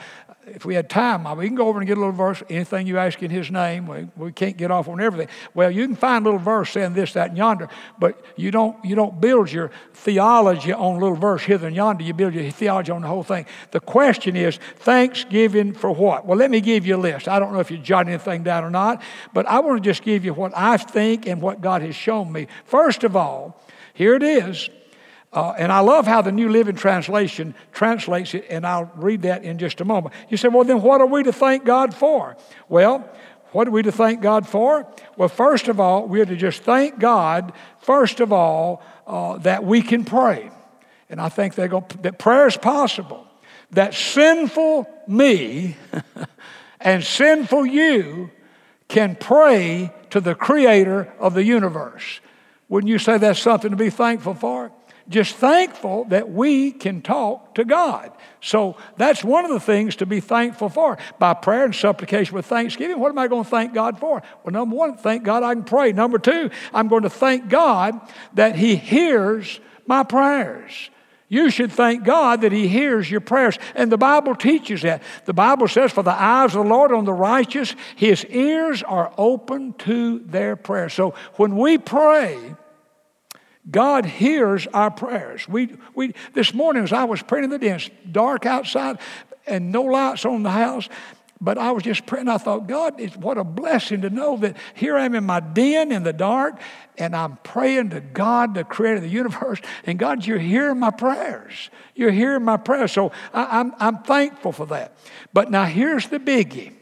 if 0.46 0.64
we 0.64 0.74
had 0.74 0.90
time, 0.90 1.24
we 1.36 1.46
can 1.46 1.56
go 1.56 1.68
over 1.68 1.78
and 1.78 1.86
get 1.86 1.96
a 1.96 2.00
little 2.00 2.12
verse. 2.12 2.42
Anything 2.48 2.86
you 2.86 2.98
ask 2.98 3.22
in 3.22 3.30
His 3.30 3.50
name, 3.50 3.86
we, 3.86 4.08
we 4.16 4.32
can't 4.32 4.56
get 4.56 4.70
off 4.70 4.88
on 4.88 5.00
everything. 5.00 5.28
Well, 5.54 5.70
you 5.70 5.86
can 5.86 5.96
find 5.96 6.24
a 6.24 6.28
little 6.28 6.40
verse 6.40 6.70
saying 6.70 6.94
this, 6.94 7.12
that, 7.14 7.28
and 7.28 7.38
yonder, 7.38 7.68
but 7.98 8.22
you 8.36 8.50
don't 8.50 8.82
you 8.84 8.94
don't 8.94 9.20
build 9.20 9.50
your 9.50 9.70
theology 9.92 10.72
on 10.72 10.96
a 10.96 10.98
little 10.98 11.16
verse 11.16 11.42
hither 11.42 11.66
and 11.66 11.76
yonder. 11.76 12.04
You 12.04 12.14
build 12.14 12.34
your 12.34 12.50
theology 12.50 12.92
on 12.92 13.02
the 13.02 13.08
whole 13.08 13.22
thing. 13.22 13.46
The 13.70 13.80
question 13.80 14.36
is 14.36 14.58
thanksgiving 14.76 15.72
for 15.72 15.90
what? 15.90 16.26
Well, 16.26 16.38
let 16.38 16.50
me 16.50 16.60
give 16.60 16.86
you 16.86 16.96
a 16.96 16.98
list. 16.98 17.28
I 17.28 17.38
don't 17.38 17.52
know 17.52 17.60
if 17.60 17.70
you 17.70 17.78
jot 17.78 18.08
anything 18.08 18.42
down 18.42 18.64
or 18.64 18.70
not, 18.70 19.02
but 19.32 19.46
I 19.46 19.60
want 19.60 19.82
to 19.82 19.88
just 19.88 20.02
give 20.02 20.24
you 20.24 20.34
what 20.34 20.52
I 20.56 20.76
think 20.76 21.26
and 21.26 21.40
what 21.40 21.60
God 21.60 21.82
has 21.82 21.94
shown 21.94 22.30
me. 22.30 22.48
First 22.64 23.04
of 23.04 23.16
all, 23.16 23.60
here 23.94 24.14
it 24.14 24.22
is. 24.22 24.68
Uh, 25.34 25.52
and 25.58 25.72
I 25.72 25.80
love 25.80 26.06
how 26.06 26.22
the 26.22 26.30
New 26.30 26.48
Living 26.48 26.76
Translation 26.76 27.56
translates 27.72 28.34
it, 28.34 28.46
and 28.48 28.64
I'll 28.64 28.90
read 28.94 29.22
that 29.22 29.42
in 29.42 29.58
just 29.58 29.80
a 29.80 29.84
moment. 29.84 30.14
You 30.28 30.36
say, 30.36 30.46
well, 30.46 30.62
then 30.62 30.80
what 30.80 31.00
are 31.00 31.06
we 31.06 31.24
to 31.24 31.32
thank 31.32 31.64
God 31.64 31.92
for? 31.92 32.36
Well, 32.68 33.10
what 33.50 33.66
are 33.66 33.72
we 33.72 33.82
to 33.82 33.92
thank 33.92 34.20
God 34.20 34.48
for? 34.48 34.86
Well, 35.16 35.28
first 35.28 35.66
of 35.66 35.80
all, 35.80 36.06
we 36.06 36.20
are 36.20 36.26
to 36.26 36.36
just 36.36 36.62
thank 36.62 37.00
God, 37.00 37.52
first 37.80 38.20
of 38.20 38.32
all, 38.32 38.80
uh, 39.08 39.38
that 39.38 39.64
we 39.64 39.82
can 39.82 40.04
pray. 40.04 40.50
And 41.10 41.20
I 41.20 41.28
think 41.28 41.56
they 41.56 41.66
go, 41.66 41.84
that 42.02 42.18
prayer 42.18 42.46
is 42.46 42.56
possible. 42.56 43.26
That 43.72 43.92
sinful 43.92 44.88
me 45.08 45.76
and 46.80 47.02
sinful 47.02 47.66
you 47.66 48.30
can 48.86 49.16
pray 49.16 49.92
to 50.10 50.20
the 50.20 50.36
creator 50.36 51.12
of 51.18 51.34
the 51.34 51.44
universe. 51.44 52.20
Wouldn't 52.68 52.88
you 52.88 52.98
say 52.98 53.18
that's 53.18 53.40
something 53.40 53.70
to 53.70 53.76
be 53.76 53.90
thankful 53.90 54.34
for? 54.34 54.70
Just 55.08 55.36
thankful 55.36 56.04
that 56.06 56.30
we 56.30 56.72
can 56.72 57.02
talk 57.02 57.54
to 57.56 57.64
God. 57.64 58.10
So 58.40 58.76
that's 58.96 59.22
one 59.22 59.44
of 59.44 59.50
the 59.50 59.60
things 59.60 59.96
to 59.96 60.06
be 60.06 60.20
thankful 60.20 60.68
for. 60.68 60.98
By 61.18 61.34
prayer 61.34 61.64
and 61.64 61.74
supplication 61.74 62.34
with 62.34 62.46
thanksgiving, 62.46 62.98
what 62.98 63.10
am 63.10 63.18
I 63.18 63.28
going 63.28 63.44
to 63.44 63.50
thank 63.50 63.74
God 63.74 63.98
for? 63.98 64.22
Well, 64.42 64.52
number 64.52 64.76
one, 64.76 64.96
thank 64.96 65.24
God 65.24 65.42
I 65.42 65.54
can 65.54 65.64
pray. 65.64 65.92
Number 65.92 66.18
two, 66.18 66.50
I'm 66.72 66.88
going 66.88 67.02
to 67.02 67.10
thank 67.10 67.48
God 67.48 68.00
that 68.34 68.56
He 68.56 68.76
hears 68.76 69.60
my 69.86 70.02
prayers. 70.04 70.90
You 71.28 71.50
should 71.50 71.72
thank 71.72 72.04
God 72.04 72.42
that 72.42 72.52
He 72.52 72.68
hears 72.68 73.10
your 73.10 73.20
prayers. 73.20 73.58
And 73.74 73.90
the 73.90 73.98
Bible 73.98 74.34
teaches 74.34 74.82
that. 74.82 75.02
The 75.24 75.32
Bible 75.32 75.68
says, 75.68 75.92
For 75.92 76.02
the 76.02 76.10
eyes 76.10 76.54
of 76.54 76.64
the 76.64 76.70
Lord 76.70 76.92
on 76.92 77.04
the 77.04 77.12
righteous, 77.12 77.74
His 77.96 78.24
ears 78.26 78.82
are 78.82 79.12
open 79.18 79.72
to 79.78 80.20
their 80.20 80.54
prayers. 80.54 80.94
So 80.94 81.14
when 81.36 81.56
we 81.56 81.78
pray, 81.78 82.54
God 83.70 84.04
hears 84.04 84.66
our 84.68 84.90
prayers. 84.90 85.48
We, 85.48 85.76
we, 85.94 86.14
this 86.34 86.52
morning, 86.52 86.84
as 86.84 86.92
I 86.92 87.04
was 87.04 87.22
praying 87.22 87.44
in 87.44 87.50
the 87.50 87.58
den, 87.58 87.80
dark 88.10 88.44
outside 88.46 88.98
and 89.46 89.72
no 89.72 89.82
lights 89.82 90.24
on 90.24 90.42
the 90.42 90.50
house, 90.50 90.88
but 91.40 91.58
I 91.58 91.72
was 91.72 91.82
just 91.82 92.06
praying. 92.06 92.28
I 92.28 92.38
thought, 92.38 92.66
God, 92.66 92.98
it's, 92.98 93.16
what 93.16 93.36
a 93.36 93.44
blessing 93.44 94.02
to 94.02 94.10
know 94.10 94.36
that 94.38 94.56
here 94.74 94.96
I 94.96 95.04
am 95.04 95.14
in 95.14 95.24
my 95.24 95.40
den 95.40 95.92
in 95.92 96.02
the 96.02 96.12
dark, 96.12 96.58
and 96.96 97.14
I'm 97.14 97.36
praying 97.42 97.90
to 97.90 98.00
God, 98.00 98.54
the 98.54 98.64
creator 98.64 98.96
of 98.96 99.02
the 99.02 99.08
universe. 99.08 99.60
And 99.84 99.98
God, 99.98 100.26
you're 100.26 100.38
hearing 100.38 100.78
my 100.78 100.90
prayers. 100.90 101.70
You're 101.94 102.12
hearing 102.12 102.44
my 102.44 102.56
prayers. 102.56 102.92
So 102.92 103.12
I, 103.32 103.60
I'm, 103.60 103.74
I'm 103.78 103.98
thankful 104.04 104.52
for 104.52 104.66
that. 104.66 104.96
But 105.32 105.50
now 105.50 105.64
here's 105.64 106.08
the 106.08 106.18
biggie. 106.18 106.72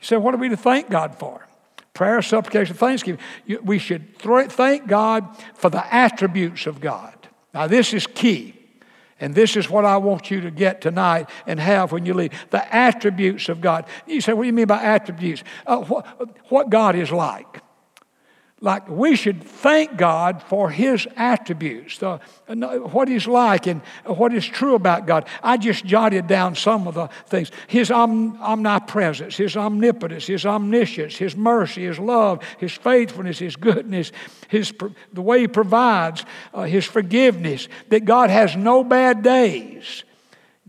Say, 0.00 0.16
what 0.16 0.34
are 0.34 0.38
we 0.38 0.48
to 0.48 0.56
thank 0.56 0.90
God 0.90 1.16
for? 1.16 1.46
Prayer, 1.94 2.22
supplication, 2.22 2.74
thanksgiving. 2.74 3.20
We 3.62 3.78
should 3.78 4.16
thank 4.18 4.86
God 4.86 5.36
for 5.54 5.70
the 5.70 5.94
attributes 5.94 6.66
of 6.66 6.80
God. 6.80 7.14
Now, 7.52 7.66
this 7.66 7.92
is 7.92 8.06
key. 8.06 8.58
And 9.20 9.36
this 9.36 9.56
is 9.56 9.70
what 9.70 9.84
I 9.84 9.98
want 9.98 10.32
you 10.32 10.40
to 10.40 10.50
get 10.50 10.80
tonight 10.80 11.30
and 11.46 11.60
have 11.60 11.92
when 11.92 12.04
you 12.04 12.12
leave 12.12 12.32
the 12.50 12.74
attributes 12.74 13.48
of 13.48 13.60
God. 13.60 13.86
You 14.04 14.20
say, 14.20 14.32
What 14.32 14.42
do 14.42 14.46
you 14.48 14.52
mean 14.52 14.66
by 14.66 14.82
attributes? 14.82 15.44
Uh, 15.64 15.78
what, 15.78 16.50
what 16.50 16.70
God 16.70 16.96
is 16.96 17.12
like 17.12 17.61
like 18.62 18.88
we 18.88 19.16
should 19.16 19.42
thank 19.42 19.96
God 19.96 20.40
for 20.44 20.70
His 20.70 21.08
attributes, 21.16 21.98
the, 21.98 22.18
what 22.92 23.08
He's 23.08 23.26
like, 23.26 23.66
and 23.66 23.82
what 24.06 24.32
is 24.32 24.46
true 24.46 24.76
about 24.76 25.04
God. 25.04 25.26
I 25.42 25.56
just 25.56 25.84
jotted 25.84 26.28
down 26.28 26.54
some 26.54 26.86
of 26.86 26.94
the 26.94 27.08
things 27.26 27.50
His 27.66 27.90
om, 27.90 28.40
omnipresence, 28.40 29.36
His 29.36 29.56
omnipotence, 29.56 30.28
His 30.28 30.46
omniscience, 30.46 31.16
His 31.16 31.36
mercy, 31.36 31.82
His 31.82 31.98
love, 31.98 32.42
His 32.58 32.72
faithfulness, 32.72 33.40
His 33.40 33.56
goodness, 33.56 34.12
His, 34.48 34.72
the 35.12 35.22
way 35.22 35.40
He 35.40 35.48
provides, 35.48 36.24
uh, 36.54 36.62
His 36.62 36.84
forgiveness, 36.84 37.68
that 37.88 38.04
God 38.04 38.30
has 38.30 38.54
no 38.54 38.84
bad 38.84 39.22
days, 39.22 40.04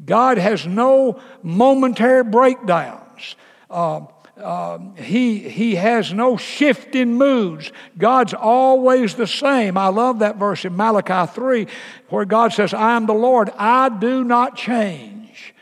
God 0.04 0.40
has 0.40 0.66
no 0.66 1.22
momentary 1.44 2.24
breakdowns. 2.24 3.36
Uh, 3.70 4.02
um, 4.42 4.96
he, 4.96 5.38
he 5.38 5.75
has 5.75 6.12
no 6.12 6.38
shifting 6.38 7.13
moods. 7.13 7.72
God's 7.98 8.34
always 8.34 9.13
the 9.16 9.28
same. 9.28 9.78
I 9.78 9.88
love 9.88 10.20
that 10.20 10.38
verse 10.38 10.66
in 10.66 10.75
Malachi 10.75 11.32
3 11.32 11.68
where 12.10 12.25
God 12.25 12.52
says, 12.52 12.74
I 12.74 12.96
am 12.96 13.06
the 13.06 13.13
Lord, 13.13 13.52
I 13.58 13.90
do 13.90 14.24
not 14.24 14.58
change. 14.58 15.54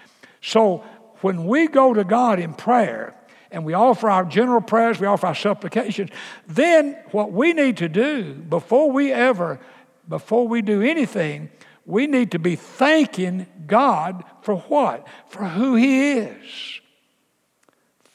So 0.41 0.83
when 1.19 1.45
we 1.45 1.67
go 1.67 1.93
to 1.93 2.03
God 2.03 2.39
in 2.39 2.53
prayer, 2.53 3.15
and 3.53 3.65
we 3.65 3.73
offer 3.73 4.09
our 4.09 4.23
general 4.23 4.61
prayers, 4.61 4.97
we 4.97 5.05
offer 5.07 5.27
our 5.27 5.35
supplications, 5.35 6.09
then 6.47 6.97
what 7.11 7.33
we 7.33 7.51
need 7.51 7.75
to 7.77 7.89
do 7.89 8.33
before 8.33 8.89
we 8.89 9.11
ever, 9.11 9.59
before 10.07 10.47
we 10.47 10.61
do 10.61 10.81
anything, 10.81 11.49
we 11.85 12.07
need 12.07 12.31
to 12.31 12.39
be 12.39 12.55
thanking 12.55 13.45
God 13.67 14.23
for 14.41 14.55
what? 14.55 15.05
For 15.27 15.43
who 15.43 15.75
He 15.75 16.13
is 16.13 16.80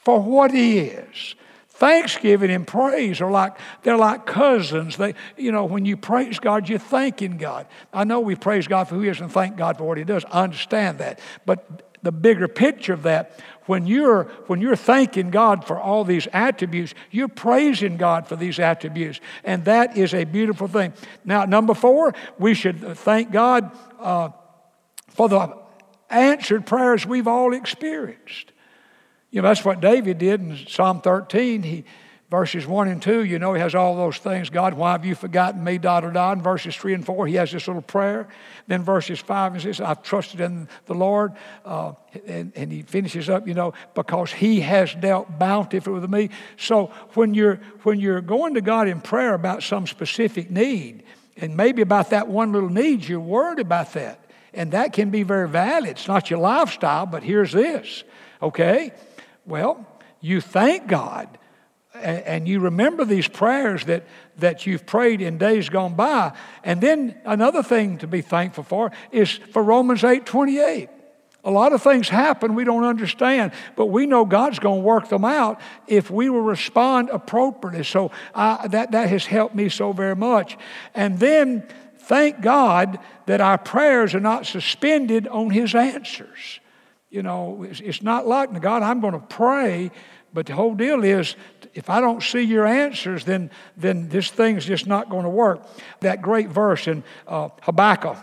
for 0.06 0.20
what 0.20 0.52
He 0.52 0.78
is. 0.78 1.34
Thanksgiving 1.68 2.52
and 2.52 2.64
praise 2.64 3.20
are 3.20 3.28
like 3.28 3.58
they're 3.82 3.96
like 3.96 4.24
cousins. 4.24 4.96
They, 4.96 5.16
you 5.36 5.50
know, 5.50 5.64
when 5.64 5.84
you 5.84 5.96
praise 5.96 6.38
God, 6.38 6.68
you're 6.68 6.78
thanking 6.78 7.38
God. 7.38 7.66
I 7.92 8.04
know 8.04 8.20
we 8.20 8.36
praise 8.36 8.68
God 8.68 8.84
for 8.84 8.94
who 8.94 9.00
He 9.00 9.08
is 9.08 9.20
and 9.20 9.32
thank 9.32 9.56
God 9.56 9.78
for 9.78 9.82
what 9.82 9.98
He 9.98 10.04
does. 10.04 10.24
I 10.30 10.44
understand 10.44 10.98
that, 10.98 11.18
but 11.44 11.82
the 12.04 12.12
bigger 12.12 12.46
picture 12.46 12.92
of 12.92 13.02
that, 13.02 13.40
when 13.64 13.88
you're 13.88 14.26
when 14.46 14.60
you're 14.60 14.76
thanking 14.76 15.32
God 15.32 15.64
for 15.64 15.76
all 15.76 16.04
these 16.04 16.28
attributes, 16.32 16.94
you're 17.10 17.26
praising 17.26 17.96
God 17.96 18.28
for 18.28 18.36
these 18.36 18.60
attributes, 18.60 19.20
and 19.42 19.64
that 19.64 19.96
is 19.96 20.14
a 20.14 20.22
beautiful 20.22 20.68
thing. 20.68 20.92
Now, 21.24 21.46
number 21.46 21.74
four, 21.74 22.14
we 22.38 22.54
should 22.54 22.96
thank 22.98 23.32
God 23.32 23.76
uh, 23.98 24.28
for 25.08 25.28
the 25.28 25.56
answered 26.10 26.64
prayers 26.64 27.04
we've 27.04 27.26
all 27.26 27.52
experienced. 27.52 28.52
You 29.36 29.42
know, 29.42 29.48
that's 29.48 29.66
what 29.66 29.82
David 29.82 30.16
did 30.16 30.40
in 30.40 30.56
Psalm 30.66 31.02
13. 31.02 31.62
He, 31.62 31.84
verses 32.30 32.66
1 32.66 32.88
and 32.88 33.02
2, 33.02 33.22
you 33.22 33.38
know, 33.38 33.52
he 33.52 33.60
has 33.60 33.74
all 33.74 33.94
those 33.94 34.16
things. 34.16 34.48
God, 34.48 34.72
why 34.72 34.92
have 34.92 35.04
you 35.04 35.14
forgotten 35.14 35.62
me? 35.62 35.76
Da, 35.76 36.00
da, 36.00 36.08
da. 36.08 36.32
In 36.32 36.40
verses 36.40 36.74
3 36.74 36.94
and 36.94 37.04
4, 37.04 37.26
he 37.26 37.34
has 37.34 37.52
this 37.52 37.66
little 37.66 37.82
prayer. 37.82 38.28
Then 38.66 38.82
verses 38.82 39.20
5 39.20 39.52
and 39.52 39.62
6, 39.62 39.80
I've 39.80 40.02
trusted 40.02 40.40
in 40.40 40.70
the 40.86 40.94
Lord. 40.94 41.34
Uh, 41.66 41.92
and, 42.26 42.50
and 42.56 42.72
he 42.72 42.80
finishes 42.80 43.28
up, 43.28 43.46
you 43.46 43.52
know, 43.52 43.74
because 43.94 44.32
he 44.32 44.60
has 44.60 44.94
dealt 44.94 45.38
bountifully 45.38 46.00
with 46.00 46.08
me. 46.08 46.30
So 46.56 46.86
when 47.12 47.34
you're, 47.34 47.56
when 47.82 48.00
you're 48.00 48.22
going 48.22 48.54
to 48.54 48.62
God 48.62 48.88
in 48.88 49.02
prayer 49.02 49.34
about 49.34 49.62
some 49.62 49.86
specific 49.86 50.50
need, 50.50 51.02
and 51.36 51.58
maybe 51.58 51.82
about 51.82 52.08
that 52.08 52.26
one 52.26 52.52
little 52.52 52.70
need, 52.70 53.04
you're 53.04 53.20
worried 53.20 53.58
about 53.58 53.92
that. 53.92 54.18
And 54.54 54.72
that 54.72 54.94
can 54.94 55.10
be 55.10 55.24
very 55.24 55.46
valid. 55.46 55.90
It's 55.90 56.08
not 56.08 56.30
your 56.30 56.38
lifestyle, 56.38 57.04
but 57.04 57.22
here's 57.22 57.52
this, 57.52 58.02
okay? 58.40 58.92
Well, 59.46 59.86
you 60.20 60.40
thank 60.40 60.86
God 60.88 61.38
and 62.02 62.48
you 62.48 62.60
remember 62.60 63.04
these 63.04 63.28
prayers 63.28 63.84
that, 63.86 64.04
that 64.38 64.66
you've 64.66 64.86
prayed 64.86 65.20
in 65.20 65.38
days 65.38 65.68
gone 65.68 65.94
by. 65.94 66.36
And 66.62 66.80
then 66.80 67.18
another 67.24 67.62
thing 67.62 67.98
to 67.98 68.06
be 68.06 68.20
thankful 68.20 68.64
for 68.64 68.92
is 69.10 69.32
for 69.52 69.62
Romans 69.62 70.04
8 70.04 70.26
28. 70.26 70.90
A 71.44 71.50
lot 71.50 71.72
of 71.72 71.80
things 71.80 72.08
happen 72.08 72.56
we 72.56 72.64
don't 72.64 72.82
understand, 72.82 73.52
but 73.76 73.86
we 73.86 74.04
know 74.06 74.24
God's 74.24 74.58
going 74.58 74.80
to 74.80 74.84
work 74.84 75.08
them 75.08 75.24
out 75.24 75.60
if 75.86 76.10
we 76.10 76.28
will 76.28 76.40
respond 76.40 77.08
appropriately. 77.10 77.84
So 77.84 78.10
that, 78.34 78.90
that 78.90 79.08
has 79.08 79.26
helped 79.26 79.54
me 79.54 79.68
so 79.68 79.92
very 79.92 80.16
much. 80.16 80.58
And 80.92 81.20
then 81.20 81.68
thank 81.98 82.40
God 82.40 82.98
that 83.26 83.40
our 83.40 83.58
prayers 83.58 84.12
are 84.12 84.20
not 84.20 84.44
suspended 84.44 85.28
on 85.28 85.50
His 85.50 85.76
answers. 85.76 86.58
You 87.10 87.22
know, 87.22 87.62
it's, 87.62 87.80
it's 87.80 88.02
not 88.02 88.26
like, 88.26 88.60
God, 88.60 88.82
I'm 88.82 89.00
going 89.00 89.14
to 89.14 89.26
pray, 89.26 89.90
but 90.32 90.46
the 90.46 90.54
whole 90.54 90.74
deal 90.74 91.04
is 91.04 91.36
if 91.74 91.88
I 91.88 92.00
don't 92.00 92.22
see 92.22 92.42
your 92.42 92.66
answers, 92.66 93.24
then, 93.24 93.50
then 93.76 94.08
this 94.08 94.30
thing's 94.30 94.64
just 94.64 94.86
not 94.86 95.08
going 95.08 95.24
to 95.24 95.30
work. 95.30 95.66
That 96.00 96.22
great 96.22 96.48
verse 96.48 96.88
in 96.88 97.04
uh, 97.26 97.50
Habakkuk 97.62 98.16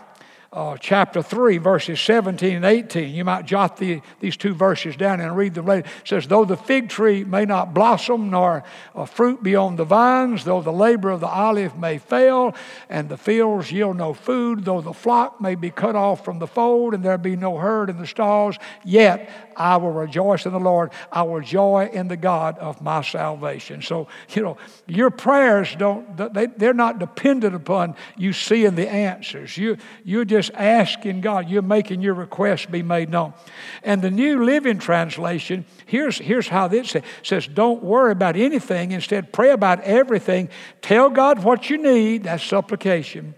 uh, 0.54 0.76
chapter 0.78 1.20
3, 1.20 1.58
verses 1.58 2.00
17 2.00 2.56
and 2.56 2.64
18. 2.64 3.12
You 3.12 3.24
might 3.24 3.44
jot 3.44 3.76
the, 3.76 4.00
these 4.20 4.36
two 4.36 4.54
verses 4.54 4.96
down 4.96 5.20
and 5.20 5.36
read 5.36 5.54
them 5.54 5.66
later. 5.66 5.86
It 5.86 6.08
says, 6.08 6.28
Though 6.28 6.44
the 6.44 6.56
fig 6.56 6.88
tree 6.88 7.24
may 7.24 7.44
not 7.44 7.74
blossom, 7.74 8.30
nor 8.30 8.62
uh, 8.94 9.04
fruit 9.04 9.42
be 9.42 9.56
on 9.56 9.74
the 9.74 9.84
vines, 9.84 10.44
though 10.44 10.62
the 10.62 10.72
labor 10.72 11.10
of 11.10 11.20
the 11.20 11.26
olive 11.26 11.76
may 11.76 11.98
fail, 11.98 12.54
and 12.88 13.08
the 13.08 13.16
fields 13.16 13.72
yield 13.72 13.96
no 13.96 14.14
food, 14.14 14.64
though 14.64 14.80
the 14.80 14.92
flock 14.92 15.40
may 15.40 15.56
be 15.56 15.70
cut 15.70 15.96
off 15.96 16.24
from 16.24 16.38
the 16.38 16.46
fold, 16.46 16.94
and 16.94 17.04
there 17.04 17.18
be 17.18 17.34
no 17.34 17.58
herd 17.58 17.90
in 17.90 17.98
the 17.98 18.06
stalls, 18.06 18.56
yet 18.84 19.28
I 19.56 19.76
will 19.76 19.92
rejoice 19.92 20.46
in 20.46 20.52
the 20.52 20.60
Lord. 20.60 20.92
I 21.10 21.22
will 21.22 21.40
joy 21.40 21.90
in 21.92 22.08
the 22.08 22.16
God 22.16 22.58
of 22.58 22.80
my 22.80 23.02
salvation. 23.02 23.82
So, 23.82 24.08
you 24.30 24.42
know, 24.42 24.56
your 24.86 25.10
prayers 25.10 25.74
don't, 25.76 26.16
they, 26.32 26.46
they're 26.46 26.74
not 26.74 26.98
dependent 26.98 27.54
upon 27.54 27.96
you 28.16 28.32
seeing 28.32 28.74
the 28.74 28.88
answers. 28.88 29.56
You, 29.56 29.76
you're 30.04 30.24
just 30.24 30.43
asking 30.50 31.20
God, 31.20 31.48
you're 31.48 31.62
making 31.62 32.00
your 32.00 32.14
request 32.14 32.70
be 32.70 32.82
made 32.82 33.10
known. 33.10 33.32
And 33.82 34.02
the 34.02 34.10
New 34.10 34.44
Living 34.44 34.78
Translation, 34.78 35.64
here's, 35.86 36.18
here's 36.18 36.48
how 36.48 36.68
this 36.68 36.90
says, 36.90 37.02
says, 37.22 37.46
don't 37.46 37.82
worry 37.82 38.12
about 38.12 38.36
anything. 38.36 38.92
Instead, 38.92 39.32
pray 39.32 39.50
about 39.50 39.80
everything. 39.80 40.48
Tell 40.82 41.10
God 41.10 41.44
what 41.44 41.70
you 41.70 41.78
need, 41.78 42.24
that's 42.24 42.44
supplication 42.44 43.34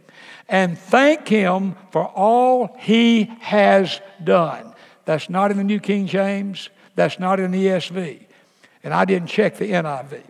and 0.48 0.78
thank 0.78 1.28
Him 1.28 1.76
for 1.90 2.04
all 2.04 2.76
He 2.78 3.24
has 3.40 4.00
done. 4.22 4.74
That's 5.04 5.30
not 5.30 5.50
in 5.50 5.56
the 5.56 5.64
New 5.64 5.80
King 5.80 6.06
James, 6.06 6.68
that's 6.94 7.18
not 7.18 7.40
in 7.40 7.50
the 7.50 7.66
ESV. 7.66 8.22
And 8.82 8.94
I 8.94 9.04
didn't 9.04 9.28
check 9.28 9.56
the 9.56 9.70
NIV. 9.70 10.22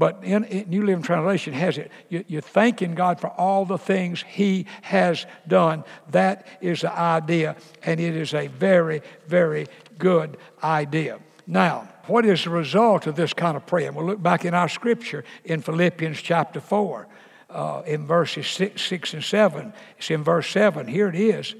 But 0.00 0.24
in, 0.24 0.44
in 0.44 0.70
New 0.70 0.86
Living 0.86 1.02
Translation 1.02 1.52
has 1.52 1.76
it. 1.76 1.90
You, 2.08 2.24
you're 2.26 2.40
thanking 2.40 2.94
God 2.94 3.20
for 3.20 3.28
all 3.28 3.66
the 3.66 3.76
things 3.76 4.24
He 4.26 4.64
has 4.80 5.26
done. 5.46 5.84
That 6.08 6.46
is 6.62 6.80
the 6.80 6.98
idea, 6.98 7.54
and 7.82 8.00
it 8.00 8.16
is 8.16 8.32
a 8.32 8.46
very, 8.46 9.02
very 9.26 9.66
good 9.98 10.38
idea. 10.64 11.18
Now, 11.46 11.86
what 12.06 12.24
is 12.24 12.44
the 12.44 12.50
result 12.50 13.06
of 13.06 13.14
this 13.14 13.34
kind 13.34 13.58
of 13.58 13.66
prayer? 13.66 13.92
We'll 13.92 14.06
look 14.06 14.22
back 14.22 14.46
in 14.46 14.54
our 14.54 14.70
scripture 14.70 15.22
in 15.44 15.60
Philippians 15.60 16.22
chapter 16.22 16.60
4, 16.62 17.06
uh, 17.50 17.82
in 17.84 18.06
verses 18.06 18.46
six, 18.46 18.80
6 18.80 19.12
and 19.12 19.22
7. 19.22 19.74
It's 19.98 20.10
in 20.10 20.24
verse 20.24 20.48
7. 20.48 20.86
Here 20.86 21.08
it 21.08 21.14
is. 21.14 21.54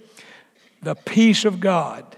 The 0.80 0.94
peace 0.94 1.44
of 1.44 1.60
God, 1.60 2.16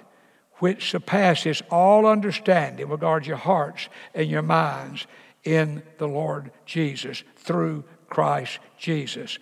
which 0.58 0.88
surpasses 0.88 1.64
all 1.68 2.06
understanding, 2.06 2.88
regards 2.88 3.26
your 3.26 3.38
hearts 3.38 3.88
and 4.14 4.30
your 4.30 4.42
minds 4.42 5.08
in 5.44 5.82
the 5.98 6.08
Lord 6.08 6.50
Jesus 6.66 7.22
through 7.36 7.84
Christ 8.08 8.58
Jesus. 8.78 9.38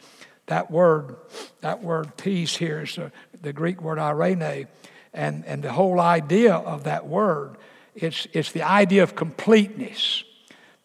That 0.46 0.70
word, 0.70 1.16
that 1.60 1.82
word 1.82 2.16
peace 2.16 2.56
here 2.56 2.82
is 2.82 2.96
the, 2.96 3.12
the 3.40 3.52
Greek 3.52 3.80
word 3.82 3.98
irene, 3.98 4.66
and, 5.12 5.44
and 5.44 5.62
the 5.62 5.72
whole 5.72 6.00
idea 6.00 6.54
of 6.54 6.84
that 6.84 7.06
word, 7.06 7.56
it's, 7.94 8.26
it's 8.32 8.52
the 8.52 8.62
idea 8.62 9.02
of 9.02 9.14
completeness. 9.14 10.24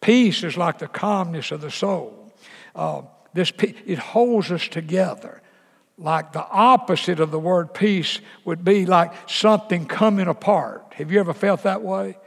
Peace 0.02 0.44
is 0.44 0.58
like 0.58 0.80
the 0.80 0.88
calmness 0.88 1.52
of 1.52 1.62
the 1.62 1.72
soul. 1.72 2.34
Uh, 2.76 3.04
this 3.34 3.52
it 3.60 4.00
holds 4.00 4.52
us 4.52 4.68
together. 4.68 5.42
Like 5.98 6.34
the 6.34 6.46
opposite 6.46 7.20
of 7.20 7.32
the 7.32 7.40
word 7.40 7.74
peace 7.74 8.20
would 8.44 8.64
be 8.66 8.86
like 8.86 9.14
something 9.30 9.86
coming 9.86 10.28
apart. 10.28 10.94
Have 10.96 11.12
you 11.12 11.20
ever 11.20 11.34
felt 11.34 11.64
that 11.64 11.82
way? 11.82 12.18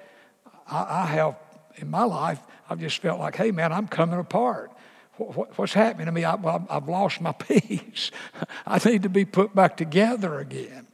I, 0.66 1.02
I 1.02 1.06
have 1.06 1.36
in 1.76 1.90
my 1.90 2.04
life. 2.04 2.40
I've 2.68 2.80
just 2.80 3.00
felt 3.00 3.18
like, 3.18 3.36
hey, 3.36 3.50
man, 3.50 3.72
I'm 3.72 3.88
coming 3.88 4.18
apart. 4.18 4.72
What's 5.16 5.72
happening 5.72 6.06
to 6.06 6.12
me? 6.12 6.24
I, 6.24 6.36
have 6.70 6.88
lost 6.88 7.20
my 7.20 7.32
peace. 7.38 8.10
I 8.66 8.78
need 8.88 9.02
to 9.02 9.08
be 9.08 9.24
put 9.24 9.54
back 9.54 9.76
together 9.76 10.38
again. 10.38 10.86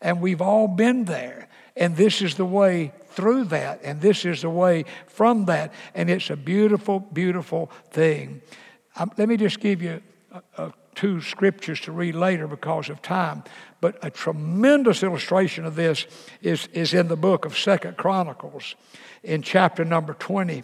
And 0.00 0.20
we've 0.20 0.42
all 0.42 0.68
been 0.68 1.04
there. 1.04 1.48
And 1.76 1.96
this 1.96 2.22
is 2.22 2.36
the 2.36 2.44
way 2.44 2.92
through 3.06 3.44
that. 3.46 3.80
And 3.82 4.00
this 4.00 4.24
is 4.24 4.42
the 4.42 4.50
way 4.50 4.84
from 5.06 5.46
that. 5.46 5.72
And 5.94 6.10
it's 6.10 6.30
a 6.30 6.36
beautiful, 6.36 7.00
beautiful 7.00 7.70
thing. 7.90 8.42
Um, 8.96 9.10
let 9.16 9.28
me 9.28 9.36
just 9.36 9.58
give 9.58 9.82
you 9.82 10.02
two 10.94 11.20
scriptures 11.20 11.80
to 11.80 11.92
read 11.92 12.14
later 12.14 12.46
because 12.46 12.88
of 12.88 13.02
time. 13.02 13.42
But 13.80 13.98
a 14.02 14.10
tremendous 14.10 15.02
illustration 15.02 15.64
of 15.64 15.74
this 15.74 16.06
is, 16.40 16.68
is 16.68 16.94
in 16.94 17.08
the 17.08 17.16
book 17.16 17.44
of 17.44 17.56
Second 17.58 17.96
Chronicles 17.96 18.76
in 19.22 19.42
chapter 19.42 19.84
number 19.84 20.14
20 20.14 20.62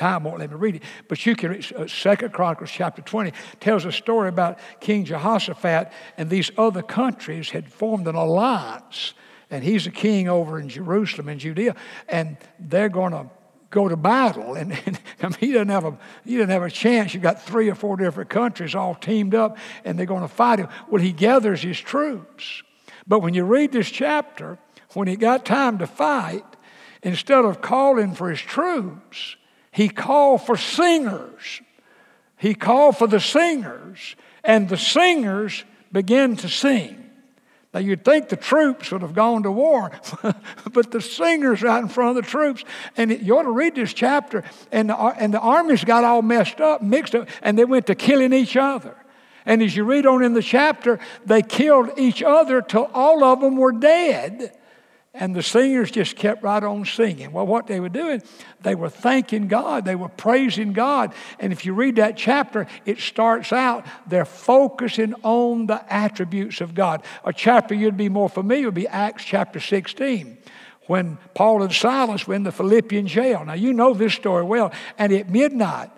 time 0.00 0.24
won't 0.24 0.38
let 0.38 0.50
me 0.50 0.56
read 0.56 0.76
it, 0.76 0.82
but 1.08 1.24
you 1.26 1.36
can 1.36 1.50
read 1.50 1.72
uh, 1.74 1.86
Second 1.86 2.32
Chronicles 2.32 2.70
chapter 2.70 3.02
20 3.02 3.32
tells 3.60 3.84
a 3.84 3.92
story 3.92 4.28
about 4.28 4.58
King 4.80 5.04
Jehoshaphat 5.04 5.92
and 6.16 6.30
these 6.30 6.50
other 6.56 6.82
countries 6.82 7.50
had 7.50 7.70
formed 7.70 8.08
an 8.08 8.14
alliance. 8.14 9.14
And 9.50 9.64
he's 9.64 9.86
a 9.86 9.90
king 9.90 10.28
over 10.28 10.60
in 10.60 10.68
Jerusalem 10.68 11.28
and 11.28 11.40
Judea, 11.40 11.74
and 12.08 12.36
they're 12.58 12.88
going 12.88 13.12
to 13.12 13.28
go 13.70 13.88
to 13.88 13.96
battle. 13.96 14.54
And, 14.60 14.72
and 14.86 15.00
I 15.22 15.28
mean, 15.28 15.36
he 15.38 15.52
doesn't 15.52 15.68
have 15.68 15.84
a 15.84 15.98
he 16.24 16.36
doesn't 16.36 16.50
have 16.50 16.62
a 16.62 16.70
chance. 16.70 17.14
You've 17.14 17.22
got 17.22 17.42
three 17.42 17.68
or 17.68 17.74
four 17.74 17.96
different 17.96 18.30
countries 18.30 18.74
all 18.74 18.94
teamed 18.94 19.34
up, 19.34 19.58
and 19.84 19.98
they're 19.98 20.06
going 20.06 20.22
to 20.22 20.28
fight 20.28 20.58
him. 20.58 20.68
Well, 20.88 21.02
he 21.02 21.12
gathers 21.12 21.62
his 21.62 21.78
troops. 21.80 22.62
But 23.06 23.20
when 23.20 23.34
you 23.34 23.44
read 23.44 23.72
this 23.72 23.90
chapter, 23.90 24.58
when 24.94 25.08
he 25.08 25.16
got 25.16 25.44
time 25.44 25.78
to 25.78 25.86
fight, 25.86 26.44
instead 27.02 27.44
of 27.44 27.60
calling 27.60 28.14
for 28.14 28.30
his 28.30 28.40
troops, 28.40 29.36
he 29.70 29.88
called 29.88 30.42
for 30.42 30.56
singers. 30.56 31.60
He 32.36 32.54
called 32.54 32.96
for 32.96 33.06
the 33.06 33.20
singers, 33.20 34.16
and 34.42 34.68
the 34.68 34.78
singers 34.78 35.64
began 35.92 36.36
to 36.36 36.48
sing. 36.48 36.96
Now, 37.72 37.78
you'd 37.78 38.04
think 38.04 38.28
the 38.28 38.36
troops 38.36 38.90
would 38.90 39.02
have 39.02 39.14
gone 39.14 39.44
to 39.44 39.50
war, 39.50 39.92
but 40.72 40.90
the 40.90 41.00
singers 41.00 41.62
right 41.62 41.80
in 41.80 41.88
front 41.88 42.18
of 42.18 42.24
the 42.24 42.28
troops. 42.28 42.64
And 42.96 43.12
you 43.20 43.38
ought 43.38 43.42
to 43.42 43.52
read 43.52 43.76
this 43.76 43.92
chapter, 43.92 44.42
and 44.72 44.90
the, 44.90 44.96
and 44.96 45.32
the 45.32 45.38
armies 45.38 45.84
got 45.84 46.02
all 46.02 46.22
messed 46.22 46.60
up, 46.60 46.82
mixed 46.82 47.14
up, 47.14 47.28
and 47.42 47.56
they 47.56 47.64
went 47.64 47.86
to 47.86 47.94
killing 47.94 48.32
each 48.32 48.56
other. 48.56 48.96
And 49.46 49.62
as 49.62 49.76
you 49.76 49.84
read 49.84 50.04
on 50.04 50.24
in 50.24 50.34
the 50.34 50.42
chapter, 50.42 50.98
they 51.24 51.42
killed 51.42 51.90
each 51.96 52.22
other 52.22 52.60
till 52.60 52.90
all 52.92 53.22
of 53.22 53.40
them 53.40 53.56
were 53.56 53.72
dead. 53.72 54.56
And 55.12 55.34
the 55.34 55.42
singers 55.42 55.90
just 55.90 56.14
kept 56.14 56.44
right 56.44 56.62
on 56.62 56.84
singing. 56.84 57.32
Well, 57.32 57.46
what 57.46 57.66
they 57.66 57.80
were 57.80 57.88
doing, 57.88 58.22
they 58.60 58.76
were 58.76 58.88
thanking 58.88 59.48
God, 59.48 59.84
they 59.84 59.96
were 59.96 60.08
praising 60.08 60.72
God. 60.72 61.12
And 61.40 61.52
if 61.52 61.66
you 61.66 61.74
read 61.74 61.96
that 61.96 62.16
chapter, 62.16 62.68
it 62.86 63.00
starts 63.00 63.52
out, 63.52 63.84
they're 64.06 64.24
focusing 64.24 65.14
on 65.24 65.66
the 65.66 65.92
attributes 65.92 66.60
of 66.60 66.74
God. 66.74 67.02
A 67.24 67.32
chapter 67.32 67.74
you'd 67.74 67.96
be 67.96 68.08
more 68.08 68.28
familiar 68.28 68.66
would 68.66 68.74
be 68.74 68.86
Acts 68.86 69.24
chapter 69.24 69.58
16 69.58 70.38
when 70.86 71.18
Paul 71.34 71.62
and 71.62 71.72
Silas 71.72 72.26
were 72.26 72.34
in 72.34 72.44
the 72.44 72.52
Philippian 72.52 73.08
jail. 73.08 73.44
Now, 73.44 73.54
you 73.54 73.72
know 73.72 73.94
this 73.94 74.14
story 74.14 74.44
well. 74.44 74.72
And 74.96 75.12
at 75.12 75.28
midnight, 75.28 75.90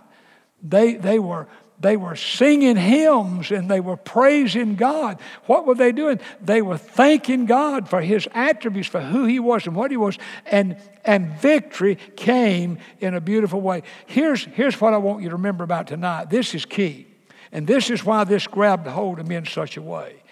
they, 0.62 0.94
they 0.94 1.18
were 1.18 1.48
they 1.82 1.96
were 1.96 2.14
singing 2.14 2.76
hymns 2.76 3.50
and 3.50 3.68
they 3.68 3.80
were 3.80 3.96
praising 3.96 4.76
God. 4.76 5.20
What 5.46 5.66
were 5.66 5.74
they 5.74 5.90
doing? 5.90 6.20
They 6.40 6.62
were 6.62 6.78
thanking 6.78 7.46
God 7.46 7.88
for 7.88 8.00
His 8.00 8.28
attributes, 8.32 8.88
for 8.88 9.00
who 9.00 9.24
He 9.24 9.40
was 9.40 9.66
and 9.66 9.74
what 9.74 9.90
He 9.90 9.96
was. 9.96 10.16
And, 10.46 10.76
and 11.04 11.36
victory 11.40 11.96
came 12.16 12.78
in 13.00 13.14
a 13.14 13.20
beautiful 13.20 13.60
way. 13.60 13.82
Here's, 14.06 14.44
here's 14.44 14.80
what 14.80 14.94
I 14.94 14.98
want 14.98 15.22
you 15.22 15.30
to 15.30 15.36
remember 15.36 15.64
about 15.64 15.88
tonight. 15.88 16.30
This 16.30 16.54
is 16.54 16.64
key. 16.64 17.08
And 17.50 17.66
this 17.66 17.90
is 17.90 18.04
why 18.04 18.24
this 18.24 18.46
grabbed 18.46 18.86
hold 18.86 19.18
of 19.18 19.26
me 19.26 19.34
in 19.34 19.44
such 19.44 19.76
a 19.76 19.82
way. 19.82 20.22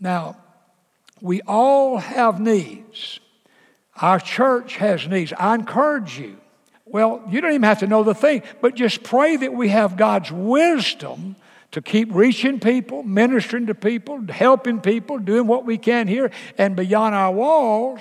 Now, 0.00 0.38
we 1.20 1.42
all 1.42 1.98
have 1.98 2.40
needs. 2.40 3.20
Our 4.00 4.20
church 4.20 4.76
has 4.76 5.06
needs. 5.06 5.32
I 5.38 5.54
encourage 5.54 6.18
you 6.18 6.38
well, 6.86 7.22
you 7.28 7.40
don't 7.40 7.50
even 7.50 7.64
have 7.64 7.80
to 7.80 7.86
know 7.88 8.04
the 8.04 8.14
thing, 8.14 8.42
but 8.60 8.76
just 8.76 9.02
pray 9.02 9.36
that 9.36 9.52
we 9.52 9.68
have 9.68 9.96
God's 9.96 10.30
wisdom 10.30 11.34
to 11.72 11.82
keep 11.82 12.08
reaching 12.14 12.60
people, 12.60 13.02
ministering 13.02 13.66
to 13.66 13.74
people, 13.74 14.24
helping 14.28 14.80
people, 14.80 15.18
doing 15.18 15.48
what 15.48 15.66
we 15.66 15.78
can 15.78 16.06
here 16.06 16.30
and 16.56 16.76
beyond 16.76 17.14
our 17.14 17.32
walls. 17.32 18.00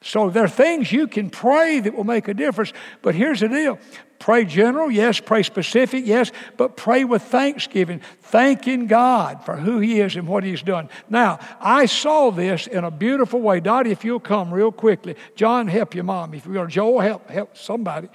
So 0.00 0.30
there 0.30 0.44
are 0.44 0.48
things 0.48 0.90
you 0.90 1.06
can 1.06 1.28
pray 1.28 1.80
that 1.80 1.94
will 1.94 2.04
make 2.04 2.26
a 2.28 2.34
difference. 2.34 2.72
But 3.02 3.14
here's 3.14 3.40
the 3.40 3.48
deal 3.48 3.78
Pray 4.18 4.44
general, 4.44 4.90
yes. 4.90 5.20
Pray 5.20 5.42
specific, 5.42 6.06
yes. 6.06 6.32
But 6.56 6.76
pray 6.76 7.04
with 7.04 7.22
thanksgiving, 7.22 8.00
thanking 8.22 8.86
God 8.86 9.44
for 9.44 9.56
who 9.56 9.78
He 9.78 10.00
is 10.00 10.16
and 10.16 10.26
what 10.26 10.44
He's 10.44 10.62
done. 10.62 10.88
Now, 11.08 11.38
I 11.60 11.86
saw 11.86 12.30
this 12.30 12.66
in 12.66 12.84
a 12.84 12.90
beautiful 12.90 13.40
way. 13.40 13.60
Dottie, 13.60 13.90
if 13.90 14.04
you'll 14.04 14.20
come 14.20 14.52
real 14.52 14.72
quickly. 14.72 15.16
John, 15.34 15.68
help 15.68 15.94
your 15.94 16.04
mom. 16.04 16.34
If 16.34 16.46
you're 16.46 16.66
Joel, 16.66 17.00
help, 17.00 17.30
help 17.30 17.56
somebody. 17.56 18.08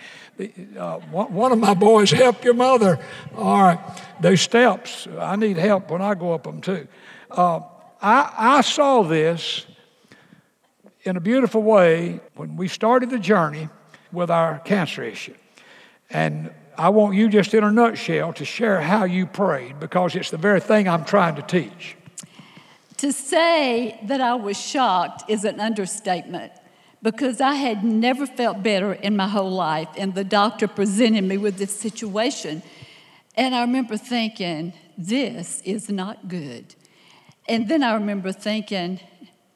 Uh, 0.77 0.99
one, 0.99 1.33
one 1.33 1.51
of 1.51 1.59
my 1.59 1.73
boys, 1.73 2.11
help 2.11 2.43
your 2.43 2.55
mother. 2.55 2.99
All 3.35 3.61
right. 3.61 3.79
Those 4.19 4.41
steps, 4.41 5.07
I 5.19 5.35
need 5.35 5.57
help 5.57 5.91
when 5.91 6.01
I 6.01 6.15
go 6.15 6.33
up 6.33 6.43
them 6.43 6.61
too. 6.61 6.87
Uh, 7.29 7.61
I, 8.01 8.33
I 8.37 8.61
saw 8.61 9.03
this 9.03 9.65
in 11.03 11.17
a 11.17 11.19
beautiful 11.19 11.61
way 11.61 12.19
when 12.35 12.55
we 12.55 12.67
started 12.67 13.09
the 13.09 13.19
journey 13.19 13.69
with 14.11 14.29
our 14.29 14.59
cancer 14.59 15.03
issue. 15.03 15.35
And 16.13 16.51
I 16.77 16.89
want 16.89 17.15
you 17.15 17.29
just 17.29 17.53
in 17.53 17.63
a 17.63 17.71
nutshell 17.71 18.33
to 18.33 18.45
share 18.45 18.81
how 18.81 19.03
you 19.03 19.25
prayed 19.25 19.79
because 19.79 20.15
it's 20.15 20.31
the 20.31 20.37
very 20.37 20.59
thing 20.59 20.87
I'm 20.87 21.05
trying 21.05 21.35
to 21.35 21.41
teach. 21.41 21.95
To 22.97 23.11
say 23.11 23.99
that 24.03 24.21
I 24.21 24.35
was 24.35 24.59
shocked 24.59 25.29
is 25.29 25.43
an 25.43 25.59
understatement 25.59 26.51
because 27.01 27.41
I 27.41 27.55
had 27.55 27.83
never 27.83 28.27
felt 28.27 28.61
better 28.61 28.93
in 28.93 29.15
my 29.15 29.27
whole 29.27 29.49
life, 29.49 29.87
and 29.97 30.13
the 30.13 30.23
doctor 30.23 30.67
presented 30.67 31.23
me 31.23 31.37
with 31.37 31.57
this 31.57 31.75
situation. 31.75 32.61
And 33.35 33.55
I 33.55 33.61
remember 33.61 33.97
thinking, 33.97 34.73
this 34.97 35.61
is 35.65 35.89
not 35.89 36.27
good. 36.27 36.75
And 37.47 37.67
then 37.67 37.81
I 37.81 37.93
remember 37.95 38.31
thinking, 38.31 38.99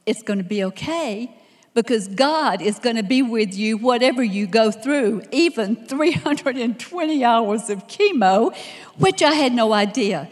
it's 0.07 0.23
going 0.23 0.39
to 0.39 0.45
be 0.45 0.63
okay 0.63 1.35
because 1.75 2.07
God 2.07 2.61
is 2.61 2.79
going 2.79 2.95
to 2.95 3.03
be 3.03 3.21
with 3.21 3.53
you 3.53 3.77
whatever 3.77 4.23
you 4.23 4.47
go 4.47 4.71
through, 4.71 5.21
even 5.31 5.75
320 5.75 7.23
hours 7.23 7.69
of 7.69 7.85
chemo, 7.87 8.55
which 8.97 9.21
I 9.21 9.33
had 9.33 9.53
no 9.53 9.73
idea. 9.73 10.29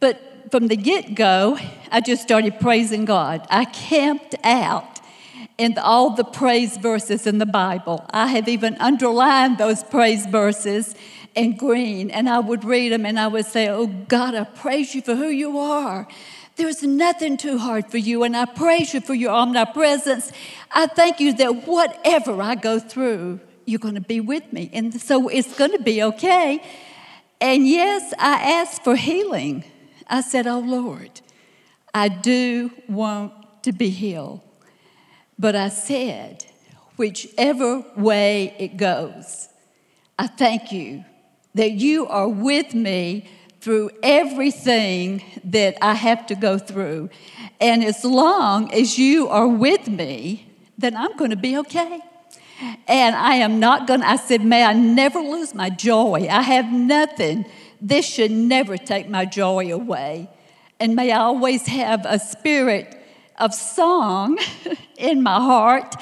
But 0.00 0.20
from 0.50 0.66
the 0.66 0.76
get 0.76 1.14
go, 1.14 1.58
I 1.92 2.00
just 2.00 2.22
started 2.22 2.58
praising 2.58 3.04
God. 3.04 3.46
I 3.48 3.66
camped 3.66 4.34
out 4.42 5.00
in 5.56 5.78
all 5.78 6.10
the 6.10 6.24
praise 6.24 6.76
verses 6.76 7.26
in 7.26 7.38
the 7.38 7.46
Bible. 7.46 8.04
I 8.10 8.26
have 8.26 8.48
even 8.48 8.76
underlined 8.80 9.58
those 9.58 9.84
praise 9.84 10.26
verses 10.26 10.96
in 11.36 11.56
green, 11.56 12.10
and 12.10 12.28
I 12.28 12.40
would 12.40 12.64
read 12.64 12.90
them 12.90 13.06
and 13.06 13.20
I 13.20 13.28
would 13.28 13.46
say, 13.46 13.68
Oh 13.68 13.86
God, 13.86 14.34
I 14.34 14.42
praise 14.42 14.92
you 14.94 15.02
for 15.02 15.14
who 15.14 15.28
you 15.28 15.58
are. 15.58 16.08
There's 16.60 16.82
nothing 16.82 17.38
too 17.38 17.56
hard 17.56 17.90
for 17.90 17.96
you, 17.96 18.22
and 18.22 18.36
I 18.36 18.44
praise 18.44 18.92
you 18.92 19.00
for 19.00 19.14
your 19.14 19.30
omnipresence. 19.30 20.30
I 20.70 20.88
thank 20.88 21.18
you 21.18 21.32
that 21.36 21.66
whatever 21.66 22.42
I 22.42 22.54
go 22.54 22.78
through, 22.78 23.40
you're 23.64 23.78
going 23.78 23.94
to 23.94 24.02
be 24.02 24.20
with 24.20 24.52
me. 24.52 24.68
And 24.74 25.00
so 25.00 25.28
it's 25.28 25.56
going 25.56 25.70
to 25.72 25.82
be 25.82 26.02
okay. 26.02 26.62
And 27.40 27.66
yes, 27.66 28.12
I 28.18 28.58
asked 28.60 28.84
for 28.84 28.94
healing. 28.94 29.64
I 30.06 30.20
said, 30.20 30.46
Oh 30.46 30.58
Lord, 30.58 31.22
I 31.94 32.08
do 32.08 32.70
want 32.90 33.32
to 33.62 33.72
be 33.72 33.88
healed. 33.88 34.42
But 35.38 35.56
I 35.56 35.70
said, 35.70 36.44
whichever 36.98 37.86
way 37.96 38.54
it 38.58 38.76
goes, 38.76 39.48
I 40.18 40.26
thank 40.26 40.72
you 40.72 41.06
that 41.54 41.70
you 41.72 42.06
are 42.06 42.28
with 42.28 42.74
me 42.74 43.30
through 43.60 43.90
everything 44.02 45.22
that 45.44 45.76
I 45.82 45.94
have 45.94 46.26
to 46.26 46.34
go 46.34 46.58
through. 46.58 47.10
And 47.60 47.84
as 47.84 48.04
long 48.04 48.72
as 48.72 48.98
you 48.98 49.28
are 49.28 49.46
with 49.46 49.86
me, 49.88 50.50
then 50.78 50.96
I'm 50.96 51.16
going 51.16 51.30
to 51.30 51.36
be 51.36 51.58
okay. 51.58 52.00
And 52.88 53.16
I 53.16 53.36
am 53.36 53.60
not 53.60 53.86
going 53.86 54.00
to, 54.00 54.08
I 54.08 54.16
said, 54.16 54.44
may 54.44 54.64
I 54.64 54.72
never 54.72 55.20
lose 55.20 55.54
my 55.54 55.70
joy. 55.70 56.26
I 56.30 56.42
have 56.42 56.72
nothing. 56.72 57.46
This 57.80 58.06
should 58.06 58.30
never 58.30 58.76
take 58.76 59.08
my 59.08 59.24
joy 59.24 59.72
away. 59.72 60.28
And 60.78 60.96
may 60.96 61.12
I 61.12 61.18
always 61.18 61.66
have 61.66 62.04
a 62.06 62.18
spirit 62.18 62.99
of 63.40 63.54
song 63.54 64.38
in 64.98 65.22
my 65.22 65.36
heart. 65.36 65.96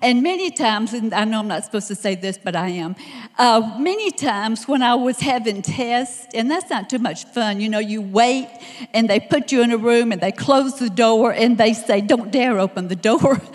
And 0.00 0.22
many 0.22 0.50
times, 0.50 0.94
and 0.94 1.12
I 1.12 1.24
know 1.24 1.40
I'm 1.40 1.48
not 1.48 1.64
supposed 1.64 1.88
to 1.88 1.94
say 1.94 2.14
this, 2.14 2.38
but 2.38 2.54
I 2.56 2.68
am. 2.68 2.96
Uh, 3.38 3.76
many 3.78 4.10
times 4.10 4.66
when 4.66 4.82
I 4.82 4.94
was 4.94 5.20
having 5.20 5.60
tests, 5.62 6.26
and 6.32 6.50
that's 6.50 6.70
not 6.70 6.88
too 6.88 6.98
much 6.98 7.24
fun, 7.26 7.60
you 7.60 7.68
know, 7.68 7.80
you 7.80 8.00
wait 8.00 8.48
and 8.94 9.10
they 9.10 9.20
put 9.20 9.52
you 9.52 9.62
in 9.62 9.72
a 9.72 9.76
room 9.76 10.12
and 10.12 10.20
they 10.20 10.32
close 10.32 10.78
the 10.78 10.88
door 10.88 11.32
and 11.32 11.58
they 11.58 11.74
say, 11.74 12.00
Don't 12.00 12.30
dare 12.30 12.58
open 12.58 12.88
the 12.88 12.96
door. 12.96 13.40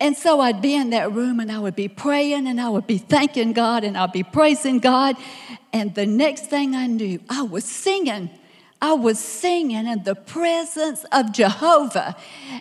And 0.00 0.16
so 0.16 0.40
I'd 0.40 0.62
be 0.62 0.76
in 0.76 0.90
that 0.90 1.12
room 1.12 1.40
and 1.40 1.50
I 1.50 1.58
would 1.58 1.74
be 1.74 1.88
praying 1.88 2.46
and 2.46 2.60
I 2.60 2.68
would 2.68 2.86
be 2.86 2.98
thanking 2.98 3.52
God 3.52 3.82
and 3.82 3.98
I'd 3.98 4.12
be 4.12 4.22
praising 4.22 4.78
God. 4.78 5.16
And 5.72 5.92
the 5.92 6.06
next 6.06 6.46
thing 6.46 6.76
I 6.76 6.86
knew, 6.86 7.20
I 7.28 7.42
was 7.42 7.64
singing 7.64 8.30
I 8.80 8.92
was 8.92 9.18
singing 9.18 9.86
in 9.86 10.04
the 10.04 10.14
presence 10.14 11.04
of 11.10 11.32
Jehovah. 11.32 12.16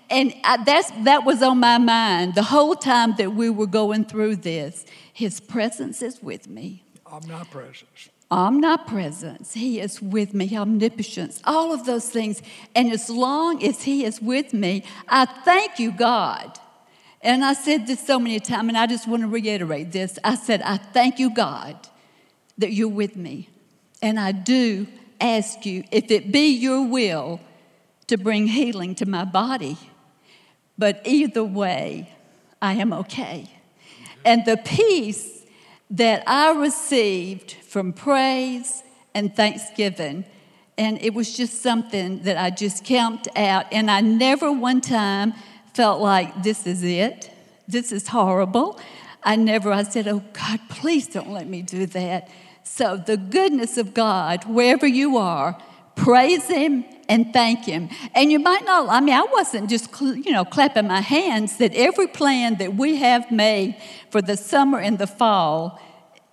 And 0.09 0.33
I, 0.43 0.63
that's, 0.63 0.91
that 1.03 1.25
was 1.25 1.43
on 1.43 1.59
my 1.59 1.77
mind 1.77 2.35
the 2.35 2.43
whole 2.43 2.75
time 2.75 3.15
that 3.17 3.35
we 3.35 3.49
were 3.49 3.67
going 3.67 4.05
through 4.05 4.37
this. 4.37 4.85
His 5.13 5.39
presence 5.39 6.01
is 6.01 6.21
with 6.21 6.47
me. 6.47 6.83
Omnipresence. 7.05 8.09
Omnipresence. 8.31 9.53
He 9.53 9.79
is 9.79 10.01
with 10.01 10.33
me. 10.33 10.57
Omnipotence. 10.57 11.41
All 11.45 11.71
of 11.71 11.85
those 11.85 12.09
things. 12.09 12.41
And 12.75 12.91
as 12.91 13.09
long 13.09 13.63
as 13.63 13.83
He 13.83 14.03
is 14.03 14.19
with 14.19 14.53
me, 14.53 14.83
I 15.07 15.25
thank 15.25 15.79
you, 15.79 15.91
God. 15.91 16.59
And 17.21 17.43
I 17.43 17.53
said 17.53 17.87
this 17.87 18.05
so 18.05 18.19
many 18.19 18.39
times, 18.39 18.69
and 18.69 18.77
I 18.77 18.87
just 18.87 19.07
want 19.07 19.21
to 19.21 19.27
reiterate 19.27 19.91
this. 19.91 20.19
I 20.23 20.35
said, 20.35 20.61
I 20.61 20.77
thank 20.77 21.19
you, 21.19 21.33
God, 21.33 21.75
that 22.57 22.73
you're 22.73 22.87
with 22.87 23.15
me. 23.15 23.49
And 24.01 24.19
I 24.19 24.31
do 24.31 24.87
ask 25.21 25.65
you 25.65 25.83
if 25.91 26.11
it 26.11 26.31
be 26.31 26.49
your 26.49 26.87
will 26.87 27.39
to 28.07 28.17
bring 28.17 28.47
healing 28.47 28.95
to 28.95 29.05
my 29.05 29.25
body. 29.25 29.77
But 30.77 31.01
either 31.05 31.43
way, 31.43 32.11
I 32.61 32.73
am 32.73 32.93
okay. 32.93 33.49
And 34.25 34.45
the 34.45 34.57
peace 34.57 35.45
that 35.89 36.23
I 36.27 36.51
received 36.51 37.51
from 37.51 37.93
praise 37.93 38.83
and 39.13 39.35
thanksgiving, 39.35 40.25
and 40.77 41.01
it 41.01 41.13
was 41.13 41.35
just 41.35 41.61
something 41.61 42.23
that 42.23 42.37
I 42.37 42.49
just 42.49 42.83
camped 42.83 43.27
out, 43.35 43.65
and 43.71 43.89
I 43.89 44.01
never 44.01 44.51
one 44.51 44.81
time 44.81 45.33
felt 45.73 46.01
like 46.01 46.43
this 46.43 46.67
is 46.67 46.83
it, 46.83 47.31
this 47.67 47.91
is 47.91 48.07
horrible. 48.07 48.79
I 49.23 49.35
never, 49.35 49.71
I 49.71 49.83
said, 49.83 50.07
Oh 50.07 50.23
God, 50.33 50.59
please 50.69 51.07
don't 51.07 51.31
let 51.31 51.47
me 51.47 51.61
do 51.61 51.85
that. 51.87 52.29
So, 52.67 52.97
the 52.97 53.17
goodness 53.17 53.77
of 53.77 53.93
God, 53.93 54.43
wherever 54.45 54.85
you 54.85 55.17
are, 55.17 55.57
praise 55.95 56.47
Him 56.47 56.85
and 57.09 57.33
thank 57.33 57.65
Him. 57.65 57.89
And 58.13 58.31
you 58.31 58.37
might 58.39 58.65
not, 58.65 58.87
I 58.89 58.99
mean, 58.99 59.15
I 59.15 59.25
wasn't 59.31 59.69
just, 59.69 59.89
you 59.99 60.31
know, 60.31 60.45
clapping 60.45 60.87
my 60.87 61.01
hands 61.01 61.57
that 61.57 61.73
every 61.73 62.07
plan 62.07 62.57
that 62.57 62.75
we 62.75 62.97
have 62.97 63.31
made 63.31 63.75
for 64.11 64.21
the 64.21 64.37
summer 64.37 64.79
and 64.79 64.99
the 64.99 65.07
fall 65.07 65.79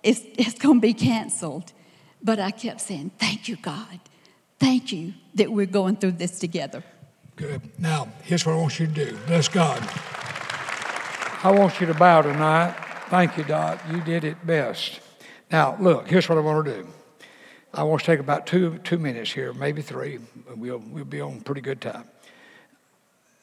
is, 0.03 0.23
is 0.37 0.53
going 0.53 0.77
to 0.77 0.81
be 0.81 0.93
canceled. 0.93 1.73
But 2.21 2.39
I 2.39 2.51
kept 2.51 2.81
saying, 2.81 3.11
Thank 3.17 3.47
you, 3.47 3.55
God. 3.55 3.99
Thank 4.59 4.91
you 4.91 5.13
that 5.33 5.51
we're 5.51 5.65
going 5.65 5.95
through 5.95 6.13
this 6.13 6.37
together. 6.39 6.83
Good. 7.35 7.61
Now, 7.79 8.09
here's 8.23 8.45
what 8.45 8.53
I 8.53 8.55
want 8.57 8.79
you 8.79 8.87
to 8.87 8.93
do. 8.93 9.17
Bless 9.25 9.47
God. 9.47 9.81
I 11.43 11.51
want 11.51 11.79
you 11.81 11.87
to 11.87 11.93
bow 11.93 12.21
tonight. 12.21 12.75
Thank 13.09 13.37
you, 13.37 13.43
Dot. 13.43 13.79
You 13.91 14.01
did 14.01 14.23
it 14.23 14.45
best. 14.45 14.99
Now, 15.51 15.77
look, 15.79 16.07
here's 16.07 16.27
what 16.27 16.37
I 16.37 16.41
want 16.41 16.65
to 16.65 16.73
do. 16.81 16.87
I 17.73 17.83
want 17.83 18.01
to 18.01 18.05
take 18.05 18.19
about 18.19 18.47
two, 18.47 18.79
two 18.79 18.97
minutes 18.97 19.31
here, 19.31 19.53
maybe 19.53 19.81
three. 19.81 20.19
We'll, 20.55 20.77
we'll 20.77 21.05
be 21.05 21.21
on 21.21 21.41
pretty 21.41 21.61
good 21.61 21.81
time. 21.81 22.05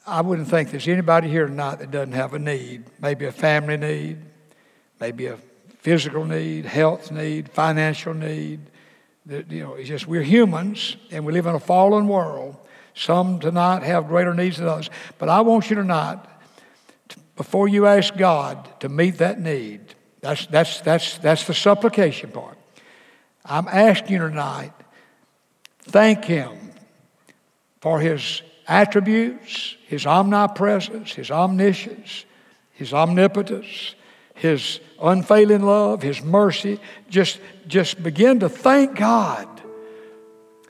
I 0.05 0.21
wouldn't 0.21 0.49
think 0.49 0.71
there's 0.71 0.87
anybody 0.87 1.29
here 1.29 1.47
tonight 1.47 1.79
that 1.79 1.91
doesn't 1.91 2.13
have 2.13 2.33
a 2.33 2.39
need, 2.39 2.83
maybe 2.99 3.25
a 3.25 3.31
family 3.31 3.77
need, 3.77 4.17
maybe 4.99 5.27
a 5.27 5.37
physical 5.79 6.25
need, 6.25 6.65
health 6.65 7.11
need, 7.11 7.47
financial 7.49 8.13
need. 8.13 8.59
That, 9.27 9.49
you 9.49 9.63
know, 9.63 9.75
it's 9.75 9.87
just 9.87 10.05
we're 10.07 10.23
humans 10.23 10.97
and 11.11 11.25
we 11.25 11.31
live 11.31 11.45
in 11.45 11.55
a 11.55 11.59
fallen 11.59 12.09
world. 12.09 12.57
Some 12.95 13.39
tonight 13.39 13.83
have 13.83 14.07
greater 14.07 14.33
needs 14.33 14.57
than 14.57 14.67
others. 14.67 14.89
But 15.19 15.29
I 15.29 15.39
want 15.41 15.69
you 15.69 15.77
tonight, 15.77 16.19
before 17.37 17.67
you 17.69 17.85
ask 17.85 18.15
God 18.17 18.67
to 18.81 18.89
meet 18.89 19.19
that 19.19 19.39
need, 19.39 19.95
that's, 20.23 20.45
that's, 20.45 20.79
that's, 20.79 21.17
that's 21.17 21.45
the 21.47 21.53
supplication 21.53 22.31
part. 22.31 22.57
I'm 23.43 23.67
asking 23.67 24.13
you 24.13 24.19
tonight, 24.19 24.71
thank 25.81 26.23
Him 26.23 26.57
for 27.81 27.99
His 27.99 28.41
attributes, 28.65 29.75
His 29.85 30.05
omnipresence, 30.05 31.11
His 31.11 31.29
omniscience, 31.29 32.23
His 32.71 32.93
omnipotence, 32.93 33.95
His 34.33 34.79
unfailing 35.01 35.63
love, 35.63 36.01
His 36.01 36.23
mercy. 36.23 36.79
Just, 37.09 37.41
just 37.67 38.01
begin 38.01 38.39
to 38.39 38.47
thank 38.47 38.95
God 38.95 39.49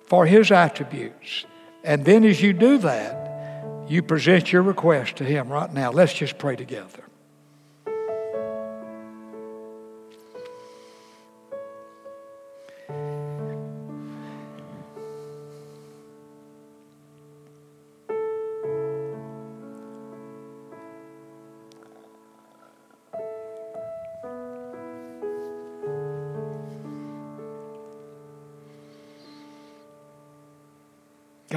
for 0.07 0.25
His 0.25 0.51
attributes. 0.51 1.45
And 1.83 2.03
then 2.05 2.23
as 2.23 2.41
you 2.41 2.53
do 2.53 2.79
that, 2.79 3.85
you 3.87 4.01
present 4.01 4.51
your 4.51 4.63
request 4.63 5.17
to 5.17 5.23
Him 5.23 5.49
right 5.49 5.71
now. 5.71 5.91
Let's 5.91 6.13
just 6.13 6.39
pray 6.39 6.55
together. 6.55 7.03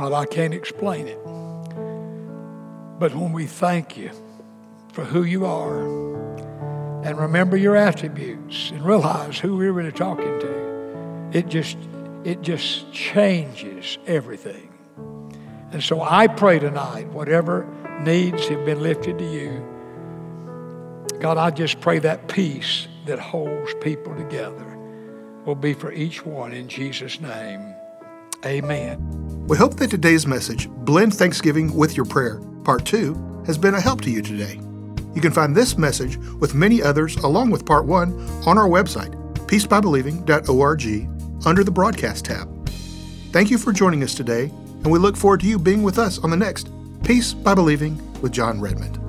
God, 0.08 0.22
I 0.22 0.24
can't 0.24 0.54
explain 0.54 1.08
it. 1.08 1.18
But 3.00 3.12
when 3.12 3.32
we 3.32 3.46
thank 3.46 3.96
you 3.96 4.12
for 4.92 5.04
who 5.04 5.24
you 5.24 5.44
are 5.44 5.80
and 7.02 7.18
remember 7.18 7.56
your 7.56 7.74
attributes 7.74 8.70
and 8.70 8.84
realize 8.84 9.36
who 9.40 9.56
we're 9.56 9.72
really 9.72 9.90
talking 9.90 10.38
to, 10.38 11.30
it 11.36 11.48
just 11.48 11.76
it 12.22 12.40
just 12.40 12.92
changes 12.92 13.98
everything. 14.06 14.72
And 15.72 15.82
so 15.82 16.00
I 16.00 16.28
pray 16.28 16.60
tonight, 16.60 17.08
whatever 17.08 17.66
needs 18.00 18.46
have 18.46 18.64
been 18.64 18.80
lifted 18.84 19.18
to 19.18 19.24
you, 19.28 19.60
God, 21.18 21.36
I 21.36 21.50
just 21.50 21.80
pray 21.80 21.98
that 21.98 22.28
peace 22.28 22.86
that 23.06 23.18
holds 23.18 23.74
people 23.80 24.14
together 24.14 24.78
will 25.44 25.56
be 25.56 25.74
for 25.74 25.90
each 25.90 26.24
one 26.24 26.52
in 26.52 26.68
Jesus' 26.68 27.20
name. 27.20 27.74
Amen. 28.44 29.25
We 29.46 29.56
hope 29.56 29.76
that 29.76 29.90
today's 29.90 30.26
message, 30.26 30.68
Blend 30.68 31.14
Thanksgiving 31.14 31.72
with 31.72 31.96
Your 31.96 32.04
Prayer, 32.04 32.40
Part 32.64 32.84
2, 32.84 33.44
has 33.46 33.56
been 33.56 33.74
a 33.74 33.80
help 33.80 34.00
to 34.00 34.10
you 34.10 34.20
today. 34.20 34.58
You 35.14 35.20
can 35.20 35.30
find 35.30 35.54
this 35.54 35.78
message 35.78 36.16
with 36.40 36.56
many 36.56 36.82
others 36.82 37.14
along 37.18 37.50
with 37.50 37.64
Part 37.64 37.86
1 37.86 38.42
on 38.44 38.58
our 38.58 38.68
website, 38.68 39.14
peacebybelieving.org, 39.46 41.46
under 41.46 41.62
the 41.62 41.70
Broadcast 41.70 42.24
tab. 42.24 42.68
Thank 43.30 43.52
you 43.52 43.56
for 43.56 43.72
joining 43.72 44.02
us 44.02 44.16
today, 44.16 44.50
and 44.82 44.90
we 44.90 44.98
look 44.98 45.16
forward 45.16 45.42
to 45.42 45.46
you 45.46 45.60
being 45.60 45.84
with 45.84 46.00
us 46.00 46.18
on 46.18 46.30
the 46.30 46.36
next 46.36 46.68
Peace 47.04 47.32
by 47.32 47.54
Believing 47.54 48.02
with 48.22 48.32
John 48.32 48.60
Redmond. 48.60 49.05